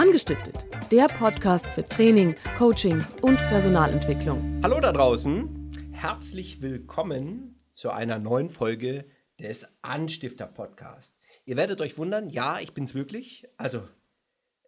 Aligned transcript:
Angestiftet, 0.00 0.64
der 0.90 1.08
Podcast 1.08 1.66
für 1.66 1.86
Training, 1.86 2.34
Coaching 2.56 3.04
und 3.20 3.36
Personalentwicklung. 3.36 4.62
Hallo 4.62 4.80
da 4.80 4.92
draußen, 4.92 5.92
herzlich 5.92 6.62
willkommen 6.62 7.60
zu 7.74 7.90
einer 7.90 8.18
neuen 8.18 8.48
Folge 8.48 9.04
des 9.38 9.68
Anstifter 9.82 10.46
Podcasts. 10.46 11.14
Ihr 11.44 11.58
werdet 11.58 11.82
euch 11.82 11.98
wundern, 11.98 12.30
ja, 12.30 12.60
ich 12.60 12.72
bin's 12.72 12.94
wirklich. 12.94 13.46
Also, 13.58 13.86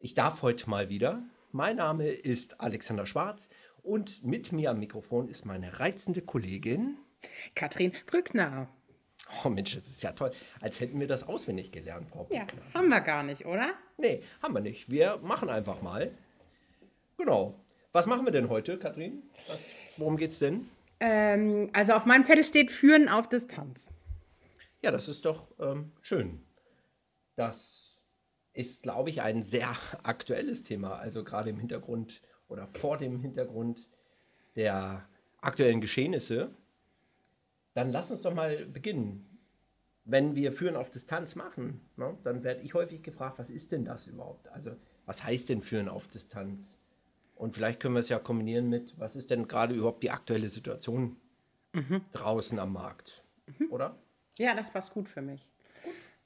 ich 0.00 0.12
darf 0.12 0.42
heute 0.42 0.68
mal 0.68 0.90
wieder. 0.90 1.22
Mein 1.50 1.76
Name 1.76 2.10
ist 2.10 2.60
Alexander 2.60 3.06
Schwarz 3.06 3.48
und 3.82 4.22
mit 4.22 4.52
mir 4.52 4.70
am 4.70 4.80
Mikrofon 4.80 5.30
ist 5.30 5.46
meine 5.46 5.80
reizende 5.80 6.20
Kollegin 6.20 6.98
Katrin 7.54 7.92
Brückner. 8.04 8.68
Oh 9.44 9.48
Mensch, 9.48 9.74
das 9.74 9.86
ist 9.86 10.02
ja 10.02 10.12
toll. 10.12 10.32
Als 10.60 10.80
hätten 10.80 11.00
wir 11.00 11.06
das 11.06 11.26
auswendig 11.26 11.72
gelernt, 11.72 12.08
Frau 12.10 12.26
Ja, 12.30 12.46
haben 12.74 12.88
wir 12.88 13.00
gar 13.00 13.22
nicht, 13.22 13.46
oder? 13.46 13.72
Nee, 13.98 14.22
haben 14.42 14.54
wir 14.54 14.60
nicht. 14.60 14.90
Wir 14.90 15.18
machen 15.18 15.48
einfach 15.48 15.82
mal. 15.82 16.10
Genau. 17.16 17.54
Was 17.92 18.06
machen 18.06 18.24
wir 18.24 18.32
denn 18.32 18.48
heute, 18.48 18.78
Katrin? 18.78 19.22
Was, 19.48 19.60
worum 19.96 20.16
geht's 20.16 20.38
denn? 20.38 20.68
Ähm, 21.00 21.70
also 21.72 21.94
auf 21.94 22.06
meinem 22.06 22.24
Zettel 22.24 22.44
steht 22.44 22.70
Führen 22.70 23.08
auf 23.08 23.28
Distanz. 23.28 23.90
Ja, 24.80 24.90
das 24.90 25.08
ist 25.08 25.24
doch 25.24 25.46
ähm, 25.60 25.92
schön. 26.00 26.40
Das 27.36 28.00
ist, 28.52 28.82
glaube 28.82 29.10
ich, 29.10 29.22
ein 29.22 29.42
sehr 29.42 29.74
aktuelles 30.02 30.62
Thema. 30.64 30.96
Also 30.96 31.24
gerade 31.24 31.50
im 31.50 31.58
Hintergrund 31.58 32.22
oder 32.48 32.68
vor 32.68 32.98
dem 32.98 33.20
Hintergrund 33.20 33.88
der 34.56 35.08
aktuellen 35.40 35.80
Geschehnisse. 35.80 36.50
Dann 37.74 37.90
lass 37.90 38.10
uns 38.10 38.22
doch 38.22 38.34
mal 38.34 38.66
beginnen. 38.66 39.28
Wenn 40.04 40.34
wir 40.34 40.52
Führen 40.52 40.76
auf 40.76 40.90
Distanz 40.90 41.36
machen, 41.36 41.80
ne, 41.96 42.16
dann 42.24 42.42
werde 42.42 42.62
ich 42.62 42.74
häufig 42.74 43.02
gefragt, 43.02 43.38
was 43.38 43.50
ist 43.50 43.72
denn 43.72 43.84
das 43.84 44.08
überhaupt? 44.08 44.48
Also, 44.48 44.72
was 45.06 45.22
heißt 45.22 45.48
denn 45.48 45.62
Führen 45.62 45.88
auf 45.88 46.08
Distanz? 46.08 46.80
Und 47.36 47.54
vielleicht 47.54 47.80
können 47.80 47.94
wir 47.94 48.00
es 48.00 48.08
ja 48.08 48.18
kombinieren 48.18 48.68
mit, 48.68 48.98
was 48.98 49.16
ist 49.16 49.30
denn 49.30 49.48
gerade 49.48 49.74
überhaupt 49.74 50.02
die 50.02 50.10
aktuelle 50.10 50.48
Situation 50.48 51.16
mhm. 51.72 52.02
draußen 52.12 52.58
am 52.58 52.72
Markt? 52.72 53.24
Mhm. 53.46 53.70
Oder? 53.70 53.96
Ja, 54.38 54.54
das 54.54 54.72
passt 54.72 54.92
gut 54.92 55.08
für 55.08 55.22
mich. 55.22 55.51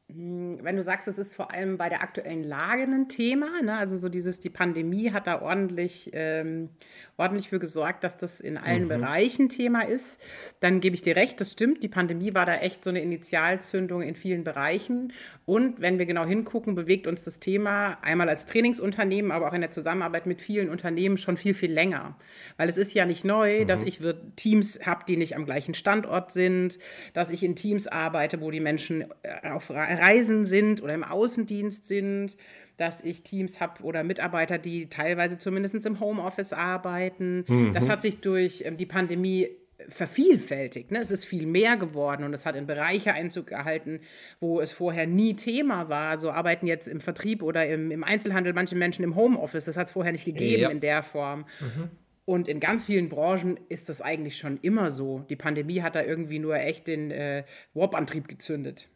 Hm, 0.09 0.61
wenn 0.63 0.77
du 0.77 0.85
sagst, 0.85 1.09
es 1.09 1.19
ist 1.19 1.35
vor 1.35 1.53
allem 1.53 1.79
bei 1.79 1.89
der 1.89 2.01
aktuellen 2.01 2.45
Lage 2.45 2.85
ein 2.85 3.09
Thema, 3.09 3.61
ne? 3.61 3.77
also 3.77 3.97
so 3.97 4.09
dieses, 4.09 4.39
die 4.39 4.51
Pandemie 4.51 5.11
hat 5.11 5.27
da 5.27 5.43
ordentlich, 5.43 6.11
ähm, 6.13 6.69
ordentlich 7.17 7.49
für 7.49 7.59
gesorgt, 7.59 8.05
dass 8.05 8.17
das 8.17 8.39
in 8.39 8.57
allen 8.57 8.85
mhm. 8.85 8.89
Bereichen 8.89 9.49
Thema 9.49 9.81
ist, 9.81 10.21
dann 10.61 10.79
gebe 10.79 10.95
ich 10.95 11.03
dir 11.03 11.17
recht, 11.17 11.41
das 11.41 11.51
stimmt, 11.51 11.83
die 11.83 11.89
Pandemie 11.89 12.35
war 12.35 12.47
da 12.47 12.55
echt 12.59 12.85
so 12.85 12.91
eine 12.91 13.01
Initialzündung 13.01 14.01
in 14.01 14.15
vielen 14.15 14.45
Bereichen 14.45 15.13
und 15.45 15.81
wenn 15.81 15.99
wir 15.99 16.07
genau 16.07 16.25
hingucken, 16.25 16.77
bewegt 16.77 17.09
uns 17.09 17.25
das 17.25 17.41
Thema 17.41 17.99
einmal 18.03 18.29
als 18.29 18.47
Trainingsunternehmen, 18.47 19.33
aber 19.33 19.49
auch 19.49 19.55
in 19.55 19.61
der 19.61 19.73
Zusammenarbeit 19.73 20.27
mit 20.27 20.41
vielen 20.41 20.71
Unternehmen 20.71 21.17
schon 21.17 21.37
viel, 21.37 21.55
viel 21.55 21.73
länger, 21.73 22.17
weil 22.59 22.69
es 22.69 22.79
ist 22.79 22.95
ja 22.95 23.07
nicht 23.07 23.25
neu, 23.25 23.63
mhm. 23.63 23.67
dass 23.67 23.83
ich 23.83 24.01
Teams 24.37 24.79
habe, 24.87 25.05
die 25.09 25.17
nicht 25.17 25.35
am 25.35 25.47
gleichen 25.47 25.75
Standort 25.75 26.31
sind, 26.31 26.79
dass 27.13 27.31
ich 27.31 27.43
in 27.43 27.57
Teams 27.57 27.89
arbeite, 27.89 28.41
wo 28.41 28.53
die 28.53 28.61
Menschen 28.61 29.07
äh, 29.23 29.51
auf 29.51 29.71
Reisen 29.97 30.47
sind 30.47 30.83
oder 30.83 30.95
im 30.95 31.05
Außendienst 31.05 31.87
sind, 31.87 32.37
dass 32.77 33.03
ich 33.03 33.23
Teams 33.23 33.61
habe 33.61 33.83
oder 33.83 34.05
Mitarbeiter, 34.05 34.59
die 34.59 34.89
teilweise 34.89 35.39
zumindest 35.39 35.87
im 35.87 36.01
Homeoffice 36.01 36.53
arbeiten. 36.53 37.45
Mhm. 37.49 37.73
Das 37.73 37.89
hat 37.89 38.03
sich 38.03 38.21
durch 38.21 38.63
ähm, 38.67 38.77
die 38.77 38.87
Pandemie 38.87 39.49
vervielfältigt. 39.89 40.91
Ne? 40.91 41.01
Es 41.01 41.11
ist 41.11 41.25
viel 41.25 41.47
mehr 41.47 41.77
geworden 41.77 42.25
und 42.25 42.33
es 42.33 42.47
hat 42.47 42.57
in 42.57 42.67
Bereiche 42.67 43.13
Einzug 43.13 43.47
gehalten, 43.47 44.01
wo 44.41 44.61
es 44.61 44.73
vorher 44.73 45.07
nie 45.07 45.37
Thema 45.37 45.89
war. 45.89 46.19
So 46.19 46.31
arbeiten 46.31 46.67
jetzt 46.67 46.89
im 46.89 47.01
Vertrieb 47.01 47.43
oder 47.43 47.67
im, 47.67 47.91
im 47.91 48.03
Einzelhandel 48.03 48.53
manche 48.53 48.75
Menschen 48.75 49.05
im 49.05 49.17
Homeoffice. 49.17 49.65
Das 49.65 49.77
hat 49.77 49.87
es 49.87 49.93
vorher 49.93 50.13
nicht 50.13 50.25
gegeben 50.25 50.63
ja. 50.63 50.69
in 50.71 50.81
der 50.81 51.03
Form. 51.03 51.47
Mhm. 51.61 51.91
Und 52.25 52.49
in 52.49 52.59
ganz 52.59 52.87
vielen 52.87 53.09
Branchen 53.09 53.59
ist 53.69 53.89
das 53.89 54.03
eigentlich 54.03 54.37
schon 54.37 54.59
immer 54.61 54.91
so. 54.91 55.25
Die 55.31 55.37
Pandemie 55.37 55.83
hat 55.83 55.95
da 55.95 56.03
irgendwie 56.03 56.41
nur 56.41 56.57
echt 56.57 56.89
den 56.89 57.13
äh, 57.13 57.45
Warp-Antrieb 57.73 58.27
gezündet. 58.27 58.89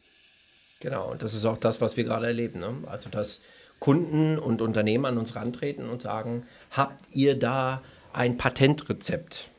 Genau, 0.81 1.11
und 1.11 1.21
das 1.21 1.33
ist 1.33 1.45
auch 1.45 1.57
das, 1.57 1.79
was 1.79 1.95
wir 1.95 2.03
gerade 2.03 2.25
erleben. 2.25 2.59
Ne? 2.59 2.73
Also, 2.87 3.09
dass 3.09 3.41
Kunden 3.79 4.37
und 4.37 4.61
Unternehmen 4.61 5.05
an 5.05 5.17
uns 5.17 5.35
rantreten 5.35 5.87
und 5.87 6.01
sagen, 6.01 6.43
habt 6.71 7.15
ihr 7.15 7.37
da 7.37 7.81
ein 8.11 8.37
Patentrezept? 8.37 9.49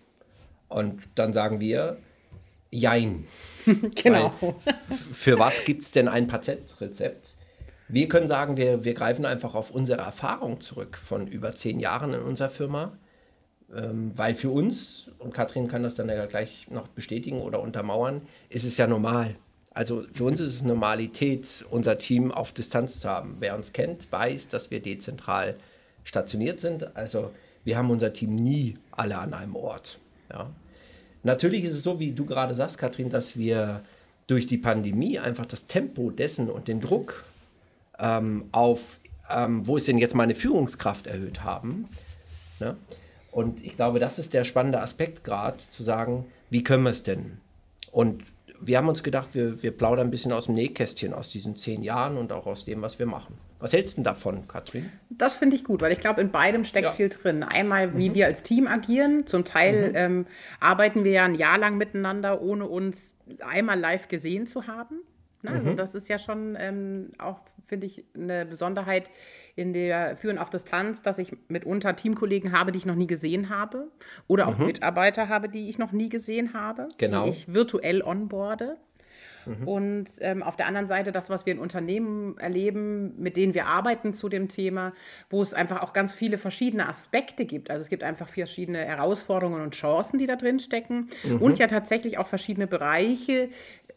Und 0.69 1.03
dann 1.15 1.33
sagen 1.33 1.61
wir, 1.61 1.97
jein. 2.71 3.27
genau. 3.95 4.33
Für 5.13 5.39
was 5.39 5.65
gibt 5.65 5.85
es 5.85 5.93
denn 5.93 6.09
ein 6.09 6.27
Patentrezept? 6.27 7.37
Wir 7.89 8.09
können 8.09 8.27
sagen, 8.27 8.57
wir, 8.57 8.85
wir 8.85 8.95
greifen 8.95 9.25
einfach 9.25 9.55
auf 9.55 9.71
unsere 9.71 10.03
Erfahrung 10.03 10.61
zurück 10.61 10.99
von 11.03 11.27
über 11.29 11.55
zehn 11.55 11.79
Jahren 11.79 12.15
in 12.15 12.23
unserer 12.23 12.51
Firma. 12.51 12.93
Ähm, 13.75 14.13
weil 14.17 14.35
für 14.35 14.51
uns, 14.51 15.11
und 15.19 15.33
Katrin 15.33 15.69
kann 15.69 15.83
das 15.83 15.95
dann 15.95 16.09
ja 16.09 16.27
gleich 16.27 16.67
noch 16.71 16.89
bestätigen 16.89 17.41
oder 17.41 17.61
untermauern, 17.61 18.23
ist 18.49 18.65
es 18.65 18.77
ja 18.77 18.87
normal. 18.87 19.37
Also 19.75 20.05
für 20.13 20.25
uns 20.25 20.41
ist 20.41 20.55
es 20.55 20.63
Normalität, 20.63 21.65
unser 21.71 21.99
Team 21.99 22.31
auf 22.31 22.53
Distanz 22.53 23.01
zu 23.01 23.09
haben. 23.09 23.37
Wer 23.41 23.57
uns 23.57 23.73
kennt, 23.73 24.11
weiß, 24.13 24.49
dass 24.49 24.71
wir 24.71 24.81
dezentral 24.81 25.57
stationiert 26.05 26.61
sind. 26.61 26.95
Also 26.97 27.31
wir 27.65 27.77
haben 27.77 27.91
unser 27.91 28.13
Team 28.13 28.35
nie 28.35 28.77
alle 28.91 29.19
an 29.19 29.33
einem 29.33 29.57
Ort. 29.57 29.99
Ja. 30.31 30.51
Natürlich 31.23 31.65
ist 31.65 31.75
es 31.75 31.83
so, 31.83 32.01
wie 32.01 32.13
du 32.13 32.27
gerade 32.27 32.55
sagst, 32.55 32.79
Katrin, 32.79 33.09
dass 33.09 33.37
wir 33.37 33.83
durch 34.27 34.47
die 34.47 34.59
Pandemie 34.59 35.19
einfach 35.19 35.47
das 35.47 35.67
Tempo 35.67 36.11
dessen 36.11 36.51
und 36.51 36.69
den 36.69 36.81
Druck 36.81 37.25
ähm, 37.99 38.49
auf, 38.53 38.99
ähm, 39.31 39.67
wo 39.67 39.77
ist 39.77 39.89
denn 39.89 39.99
jetzt 39.99 40.15
meine 40.15 40.35
Führungskraft 40.35 41.07
erhöht 41.07 41.45
haben. 41.45 41.89
Ne? 42.61 42.77
Und 43.31 43.65
ich 43.65 43.77
glaube, 43.77 43.99
das 43.99 44.19
ist 44.19 44.35
der 44.35 44.45
spannende 44.45 44.81
Aspekt 44.81 45.25
gerade, 45.25 45.59
zu 45.59 45.83
sagen, 45.83 46.27
wie 46.51 46.63
können 46.63 46.85
wir 46.85 46.91
es 46.91 47.03
denn? 47.03 47.39
Und 47.91 48.23
wir 48.65 48.79
haben 48.79 48.89
uns 48.89 49.03
gedacht, 49.03 49.31
wir, 49.33 49.63
wir 49.63 49.71
plaudern 49.73 50.09
ein 50.09 50.11
bisschen 50.11 50.33
aus 50.33 50.47
dem 50.47 50.55
Nähkästchen 50.55 51.13
aus 51.13 51.29
diesen 51.29 51.57
zehn 51.57 51.83
Jahren 51.83 52.17
und 52.17 52.33
auch 52.33 52.47
aus 52.47 52.65
dem, 52.65 52.83
was 52.83 52.99
wir 52.99 53.07
machen. 53.07 53.37
Was 53.59 53.73
hältst 53.73 53.95
du 53.95 53.97
denn 53.99 54.05
davon, 54.05 54.49
Katrin? 54.49 54.91
Das 55.09 55.37
finde 55.37 55.55
ich 55.55 55.63
gut, 55.63 55.83
weil 55.83 55.93
ich 55.93 56.01
glaube, 56.01 56.21
in 56.21 56.31
beidem 56.31 56.65
steckt 56.65 56.87
ja. 56.87 56.93
viel 56.93 57.09
drin. 57.09 57.43
Einmal, 57.45 57.97
wie 57.97 58.11
mhm. 58.11 58.15
wir 58.15 58.27
als 58.27 58.43
Team 58.43 58.67
agieren. 58.67 59.27
Zum 59.27 59.45
Teil 59.45 59.91
mhm. 59.91 59.95
ähm, 59.95 60.27
arbeiten 60.59 61.05
wir 61.05 61.13
ja 61.13 61.25
ein 61.25 61.35
Jahr 61.35 61.59
lang 61.59 61.77
miteinander, 61.77 62.43
ohne 62.43 62.67
uns 62.67 63.15
einmal 63.41 63.79
live 63.79 64.09
gesehen 64.09 64.47
zu 64.47 64.67
haben. 64.67 65.01
Na, 65.43 65.53
also 65.53 65.71
mhm. 65.71 65.77
das 65.77 65.95
ist 65.95 66.09
ja 66.09 66.19
schon 66.19 66.57
ähm, 66.59 67.13
auch, 67.19 67.41
finde 67.65 67.87
ich, 67.87 68.05
eine 68.15 68.47
Besonderheit 68.47 69.11
in 69.57 69.73
der 69.73 70.17
Führen 70.17 70.39
auf 70.39 70.51
Distanz, 70.51 71.03
dass 71.03 71.19
ich 71.19 71.33
mitunter 71.49 71.97
Teamkollegen 71.97 72.53
habe, 72.53 72.73
die 72.73 72.79
ich 72.79 72.87
noch 72.87 72.95
nie 72.95 73.07
gesehen 73.09 73.49
habe. 73.49 73.89
Oder 74.29 74.49
auch 74.49 74.59
mhm. 74.59 74.67
Mitarbeiter 74.67 75.29
habe, 75.29 75.49
die 75.49 75.69
ich 75.69 75.79
noch 75.79 75.93
nie 75.93 76.09
gesehen 76.09 76.55
habe. 76.55 76.89
Genau. 76.99 77.25
Die 77.25 77.31
ich 77.31 77.53
virtuell 77.53 78.03
onboarde. 78.03 78.79
Mhm. 79.47 79.69
Und 79.69 80.09
ähm, 80.21 80.43
auf 80.43 80.57
der 80.57 80.67
anderen 80.67 80.89
Seite 80.89 81.13
das, 81.13 81.31
was 81.31 81.47
wir 81.47 81.53
in 81.53 81.59
Unternehmen 81.59 82.37
erleben, 82.39 83.15
mit 83.19 83.37
denen 83.37 83.55
wir 83.55 83.67
arbeiten 83.67 84.13
zu 84.15 84.29
dem 84.29 84.49
Thema, 84.49 84.93
wo 85.31 85.43
es 85.43 85.55
einfach 85.55 85.83
auch 85.83 85.93
ganz 85.93 86.13
viele 86.13 86.39
verschiedene 86.39 86.89
Aspekte 86.89 87.45
gibt. 87.45 87.71
Also 87.71 87.83
es 87.83 87.89
gibt 87.89 88.03
einfach 88.03 88.29
verschiedene 88.29 88.79
Herausforderungen 88.79 89.63
und 89.63 89.75
Chancen, 89.75 90.19
die 90.19 90.27
da 90.27 90.37
drin 90.37 90.59
stecken 90.59 91.09
mhm. 91.25 91.43
und 91.43 91.59
ja 91.59 91.67
tatsächlich 91.67 92.19
auch 92.19 92.27
verschiedene 92.27 92.67
Bereiche, 92.67 93.49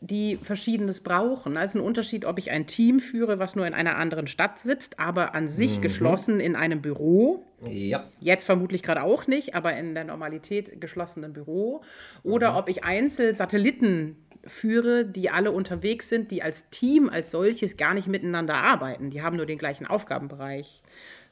die 0.01 0.37
Verschiedenes 0.41 1.01
brauchen. 1.01 1.55
Es 1.57 1.71
ist 1.71 1.75
ein 1.75 1.81
Unterschied, 1.81 2.25
ob 2.25 2.39
ich 2.39 2.51
ein 2.51 2.67
Team 2.67 2.99
führe, 2.99 3.39
was 3.39 3.55
nur 3.55 3.65
in 3.65 3.73
einer 3.73 3.97
anderen 3.97 4.27
Stadt 4.27 4.59
sitzt, 4.59 4.99
aber 4.99 5.35
an 5.35 5.47
sich 5.47 5.77
mhm. 5.77 5.81
geschlossen 5.81 6.39
in 6.39 6.55
einem 6.55 6.81
Büro. 6.81 7.45
Ja. 7.67 8.09
Jetzt 8.19 8.45
vermutlich 8.45 8.83
gerade 8.83 9.03
auch 9.03 9.27
nicht, 9.27 9.55
aber 9.55 9.75
in 9.75 9.95
der 9.95 10.03
Normalität 10.03 10.79
geschlossenen 10.79 11.33
Büro. 11.33 11.81
Oder 12.23 12.51
mhm. 12.51 12.57
ob 12.57 12.69
ich 12.69 12.83
Einzelsatelliten 12.83 14.17
führe, 14.47 15.05
die 15.05 15.29
alle 15.29 15.51
unterwegs 15.51 16.09
sind, 16.09 16.31
die 16.31 16.43
als 16.43 16.69
Team 16.69 17.09
als 17.09 17.31
solches 17.31 17.77
gar 17.77 17.93
nicht 17.93 18.07
miteinander 18.07 18.55
arbeiten. 18.55 19.09
Die 19.09 19.21
haben 19.21 19.37
nur 19.37 19.45
den 19.45 19.57
gleichen 19.57 19.87
Aufgabenbereich. 19.87 20.81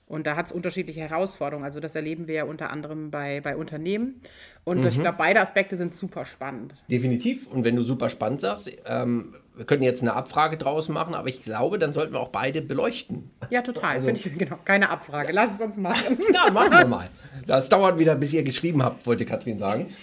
Und 0.06 0.28
da 0.28 0.36
hat 0.36 0.48
es 0.48 0.52
unterschiedliche 0.52 1.00
Herausforderungen. 1.00 1.64
Also 1.64 1.80
das 1.80 1.96
erleben 1.96 2.28
wir 2.28 2.36
ja 2.36 2.44
unter 2.44 2.70
anderem 2.70 3.10
bei, 3.10 3.42
bei 3.42 3.56
Unternehmen. 3.56 4.22
Und 4.64 4.82
mhm. 4.82 4.88
ich 4.88 5.00
glaube, 5.00 5.18
beide 5.18 5.40
Aspekte 5.40 5.76
sind 5.76 5.96
super 5.96 6.26
spannend. 6.26 6.76
Definitiv. 6.90 7.48
Und 7.48 7.64
wenn 7.64 7.76
du 7.76 7.84
super 7.84 8.10
spannend 8.10 8.42
sagst, 8.42 8.70
ähm, 8.86 9.34
wir 9.56 9.66
können 9.66 9.84
jetzt 9.84 10.02
eine 10.02 10.14
Abfrage 10.14 10.58
draus 10.58 10.90
machen, 10.90 11.16
aber 11.16 11.30
ich 11.30 11.44
glaube, 11.44 11.80
dann 11.80 11.94
sollten 11.94 12.14
wir 12.14 12.20
auch 12.20 12.30
beide 12.30 12.62
beleuchten. 12.62 13.32
Ja, 13.50 13.62
total. 13.62 13.96
Also, 13.96 14.10
ich, 14.10 14.38
genau. 14.38 14.58
Keine 14.66 14.90
Abfrage. 14.90 15.32
Lass 15.32 15.54
es 15.54 15.62
uns 15.62 15.78
machen. 15.78 16.18
ja, 16.34 16.52
machen 16.52 16.72
wir 16.72 16.86
mal. 16.86 17.10
Das 17.48 17.70
dauert 17.70 17.98
wieder, 17.98 18.16
bis 18.16 18.34
ihr 18.34 18.44
geschrieben 18.44 18.84
habt, 18.84 19.06
wollte 19.06 19.26
Katrin 19.26 19.58
sagen. 19.58 19.94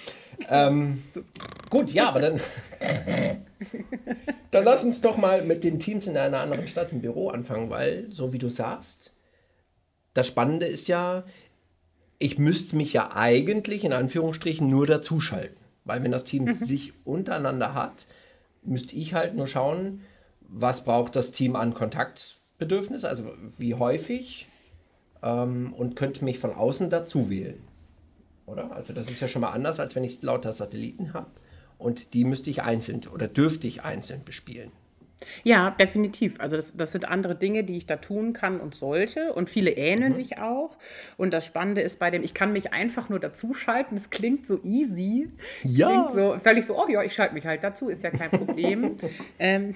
Ähm, 0.49 1.03
gut, 1.69 1.93
ja, 1.93 2.09
aber 2.09 2.21
dann, 2.21 2.41
dann 4.51 4.65
lass 4.65 4.85
uns 4.85 5.01
doch 5.01 5.17
mal 5.19 5.43
mit 5.43 5.65
den 5.65 5.79
Teams 5.79 6.07
in 6.07 6.17
einer 6.17 6.41
anderen 6.41 6.67
Stadt 6.67 6.93
im 6.93 7.03
Büro 7.03 7.29
anfangen, 7.29 7.69
weil, 7.69 8.07
so 8.11 8.33
wie 8.33 8.39
du 8.39 8.49
sagst, 8.49 9.15
das 10.21 10.27
Spannende 10.27 10.67
ist 10.67 10.87
ja, 10.87 11.25
ich 12.19 12.39
müsste 12.39 12.77
mich 12.77 12.93
ja 12.93 13.17
eigentlich 13.17 13.85
in 13.85 13.95
Anführungsstrichen 13.95 14.69
nur 14.69 14.87
dazuschalten. 14.87 15.57
Weil 15.87 16.03
wenn 16.03 16.13
das 16.13 16.25
Team 16.25 16.45
mhm. 16.45 16.55
sich 16.55 16.93
untereinander 17.07 17.73
hat, 17.73 18.07
müsste 18.63 18.97
ich 18.97 19.15
halt 19.15 19.35
nur 19.35 19.47
schauen, 19.47 20.03
was 20.43 20.85
braucht 20.85 21.17
das 21.17 21.33
Team 21.33 21.57
an 21.57 21.73
Kontaktbedürfnis, 21.73 23.07
also 23.07 23.33
wie 23.57 23.77
häufig 23.77 24.47
ähm, 25.23 25.73
und 25.73 25.97
könnte 25.97 26.23
mich 26.23 26.39
von 26.39 26.53
außen 26.53 26.91
dazu 26.91 27.31
wählen. 27.31 27.63
Oder? 28.45 28.73
Also 28.73 28.93
das 28.93 29.11
ist 29.11 29.23
ja 29.23 29.29
schon 29.29 29.41
mal 29.41 29.53
anders, 29.53 29.81
als 29.81 29.97
wenn 29.97 30.05
ich 30.05 30.21
lauter 30.21 30.53
Satelliten 30.53 31.15
habe. 31.15 31.31
Und 31.79 32.13
die 32.13 32.25
müsste 32.25 32.51
ich 32.51 32.61
einzeln 32.61 33.01
oder 33.11 33.27
dürfte 33.27 33.67
ich 33.67 33.85
einzeln 33.85 34.23
bespielen. 34.23 34.71
Ja, 35.45 35.71
definitiv. 35.71 36.41
Also 36.41 36.57
das, 36.57 36.77
das 36.77 36.93
sind 36.93 37.09
andere 37.09 37.35
Dinge, 37.35 37.65
die 37.65 37.77
ich 37.77 37.87
da 37.87 37.97
tun 37.97 38.33
kann 38.33 38.61
und 38.61 38.75
sollte. 38.75 39.33
Und 39.33 39.51
viele 39.51 39.73
ähneln 39.73 40.13
mhm. 40.13 40.15
sich 40.15 40.39
auch. 40.39 40.77
Und 41.17 41.33
das 41.33 41.47
Spannende 41.47 41.81
ist 41.81 41.99
bei 41.99 42.11
dem, 42.11 42.23
ich 42.23 42.35
kann 42.35 42.53
mich 42.53 42.73
einfach 42.73 43.09
nur 43.09 43.21
dazuschalten. 43.21 43.97
Das 43.97 44.11
klingt 44.11 44.47
so 44.47 44.61
easy. 44.63 45.31
Ja. 45.63 45.89
Klingt 45.89 46.13
so 46.13 46.39
völlig 46.39 46.67
so, 46.67 46.79
oh 46.79 46.89
ja, 46.89 47.03
ich 47.03 47.13
schalte 47.13 47.35
mich 47.35 47.47
halt 47.47 47.63
dazu, 47.65 47.89
ist 47.89 48.03
ja 48.03 48.11
kein 48.11 48.31
Problem. 48.31 48.97
ähm, 49.39 49.75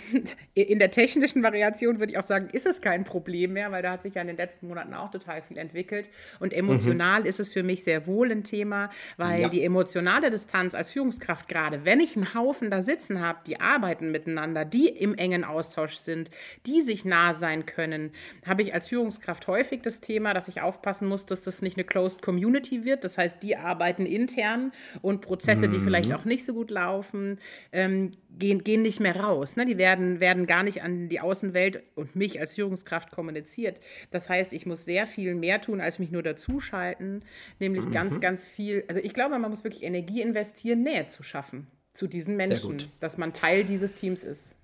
in 0.54 0.78
der 0.78 0.90
technischen 0.90 1.42
Variation 1.42 1.98
würde 1.98 2.12
ich 2.12 2.18
auch 2.18 2.22
sagen, 2.22 2.48
ist 2.52 2.66
es 2.66 2.80
kein 2.80 3.04
Problem 3.04 3.52
mehr, 3.52 3.70
weil 3.70 3.82
da 3.82 3.92
hat 3.92 4.02
sich 4.02 4.14
ja 4.14 4.22
in 4.22 4.28
den 4.28 4.36
letzten 4.36 4.68
Monaten 4.68 4.94
auch 4.94 5.10
total 5.10 5.42
viel 5.42 5.58
entwickelt. 5.58 6.08
Und 6.40 6.52
emotional 6.52 7.20
mhm. 7.20 7.26
ist 7.26 7.40
es 7.40 7.48
für 7.48 7.62
mich 7.62 7.84
sehr 7.84 8.06
wohl 8.06 8.30
ein 8.30 8.44
Thema, 8.44 8.90
weil 9.16 9.42
ja. 9.42 9.48
die 9.48 9.62
emotionale 9.62 10.30
Distanz 10.30 10.74
als 10.74 10.90
Führungskraft 10.90 11.48
gerade, 11.48 11.84
wenn 11.84 12.00
ich 12.00 12.16
einen 12.16 12.34
Haufen 12.34 12.70
da 12.70 12.82
sitzen 12.82 13.20
habe, 13.20 13.40
die 13.46 13.60
arbeiten 13.60 14.10
miteinander, 14.10 14.64
die 14.64 14.88
im 14.88 15.14
engen 15.14 15.33
engen 15.34 15.44
Austausch 15.44 15.96
sind, 15.96 16.30
die 16.66 16.80
sich 16.80 17.04
nah 17.04 17.34
sein 17.34 17.66
können, 17.66 18.12
habe 18.46 18.62
ich 18.62 18.74
als 18.74 18.88
Führungskraft 18.88 19.46
häufig 19.46 19.82
das 19.82 20.00
Thema, 20.00 20.32
dass 20.34 20.48
ich 20.48 20.60
aufpassen 20.60 21.08
muss, 21.08 21.26
dass 21.26 21.42
das 21.42 21.62
nicht 21.62 21.76
eine 21.76 21.84
Closed 21.84 22.22
Community 22.22 22.84
wird. 22.84 23.04
Das 23.04 23.18
heißt, 23.18 23.42
die 23.42 23.56
arbeiten 23.56 24.06
intern 24.06 24.72
und 25.02 25.20
Prozesse, 25.20 25.68
die 25.68 25.80
vielleicht 25.80 26.10
mhm. 26.10 26.14
auch 26.16 26.24
nicht 26.24 26.44
so 26.44 26.54
gut 26.54 26.70
laufen, 26.70 27.38
ähm, 27.72 28.12
gehen, 28.38 28.64
gehen 28.64 28.82
nicht 28.82 29.00
mehr 29.00 29.16
raus. 29.16 29.56
Ne? 29.56 29.64
Die 29.64 29.78
werden, 29.78 30.20
werden 30.20 30.46
gar 30.46 30.62
nicht 30.62 30.82
an 30.82 31.08
die 31.08 31.20
Außenwelt 31.20 31.82
und 31.94 32.16
mich 32.16 32.40
als 32.40 32.54
Führungskraft 32.54 33.10
kommuniziert. 33.10 33.80
Das 34.10 34.28
heißt, 34.28 34.52
ich 34.52 34.66
muss 34.66 34.84
sehr 34.84 35.06
viel 35.06 35.34
mehr 35.34 35.60
tun, 35.60 35.80
als 35.80 35.98
mich 35.98 36.10
nur 36.10 36.22
dazuschalten, 36.22 37.24
nämlich 37.58 37.86
mhm. 37.86 37.90
ganz, 37.90 38.20
ganz 38.20 38.44
viel. 38.44 38.84
Also 38.88 39.00
ich 39.02 39.14
glaube, 39.14 39.38
man 39.38 39.50
muss 39.50 39.64
wirklich 39.64 39.82
Energie 39.82 40.20
investieren, 40.20 40.82
Nähe 40.82 41.06
zu 41.06 41.22
schaffen 41.22 41.66
zu 41.92 42.08
diesen 42.08 42.36
Menschen, 42.36 42.90
dass 42.98 43.18
man 43.18 43.32
Teil 43.32 43.64
dieses 43.64 43.94
Teams 43.94 44.24
ist. 44.24 44.56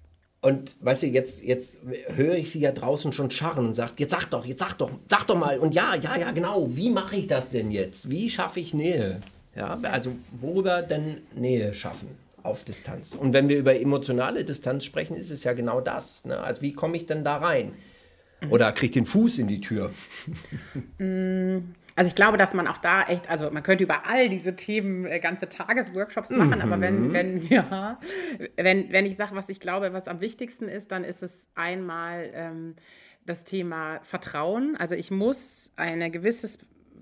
Und 0.43 0.77
weißt 0.81 1.03
du, 1.03 1.07
jetzt, 1.07 1.43
jetzt 1.43 1.77
höre 2.09 2.35
ich 2.35 2.51
sie 2.51 2.61
ja 2.61 2.73
draußen 2.73 3.13
schon 3.13 3.31
scharren 3.31 3.67
und 3.67 3.75
sagt, 3.75 4.01
jetzt 4.01 4.13
sag 4.13 4.31
doch, 4.31 4.47
jetzt 4.47 4.61
sag 4.61 4.75
doch, 4.79 4.91
sag 5.09 5.27
doch 5.27 5.37
mal. 5.37 5.59
Und 5.59 5.75
ja, 5.75 5.95
ja, 5.95 6.17
ja, 6.17 6.31
genau, 6.31 6.75
wie 6.75 6.91
mache 6.91 7.17
ich 7.17 7.27
das 7.27 7.51
denn 7.51 7.71
jetzt? 7.71 8.09
Wie 8.09 8.31
schaffe 8.31 8.61
ich 8.61 8.73
Nähe? 8.73 9.21
Ja, 9.55 9.79
also 9.83 10.13
worüber 10.41 10.81
denn 10.81 11.19
Nähe 11.35 11.75
schaffen 11.75 12.09
auf 12.43 12.65
Distanz? 12.65 13.15
Und 13.15 13.35
wenn 13.35 13.51
wir 13.51 13.59
über 13.59 13.79
emotionale 13.79 14.45
Distanz 14.45 14.85
sprechen, 14.85 15.15
ist 15.15 15.31
es 15.31 15.45
ja 15.45 15.53
genau 15.53 15.83
das. 15.83 16.25
Ne? 16.25 16.39
Also 16.39 16.63
wie 16.63 16.73
komme 16.73 16.97
ich 16.97 17.05
denn 17.07 17.23
da 17.23 17.37
rein? 17.37 17.73
Oder 18.49 18.73
kriege 18.73 18.87
ich 18.87 18.93
den 18.93 19.07
Fuß 19.07 19.39
in 19.39 19.49
die 19.49 19.61
Tür? 19.61 19.93
Also 22.01 22.09
ich 22.09 22.15
glaube, 22.15 22.39
dass 22.39 22.55
man 22.55 22.67
auch 22.67 22.79
da 22.79 23.03
echt, 23.03 23.29
also 23.29 23.51
man 23.51 23.63
könnte 23.63 23.85
über 23.85 24.07
all 24.07 24.31
diese 24.31 24.57
Themen 24.57 25.05
äh, 25.05 25.21
ganze 25.21 25.51
Tagesworkshops 25.51 26.31
machen, 26.31 26.55
mhm. 26.55 26.61
aber 26.63 26.81
wenn, 26.81 27.09
mhm. 27.09 27.13
wenn, 27.13 27.47
ja, 27.49 28.01
wenn, 28.57 28.91
wenn 28.91 29.05
ich 29.05 29.19
sage, 29.19 29.37
was 29.37 29.51
ich 29.51 29.61
glaube, 29.61 29.93
was 29.93 30.09
am 30.09 30.23
wichtigsten 30.23 30.67
ist, 30.67 30.93
dann 30.93 31.05
ist 31.05 31.23
es 31.23 31.51
einmal 31.55 32.31
ähm, 32.33 32.77
das 33.27 33.45
Thema 33.45 34.01
Vertrauen. 34.03 34.77
Also 34.79 34.95
ich 34.95 35.11
muss 35.11 35.73
ein 35.77 36.11
gewisses 36.11 36.57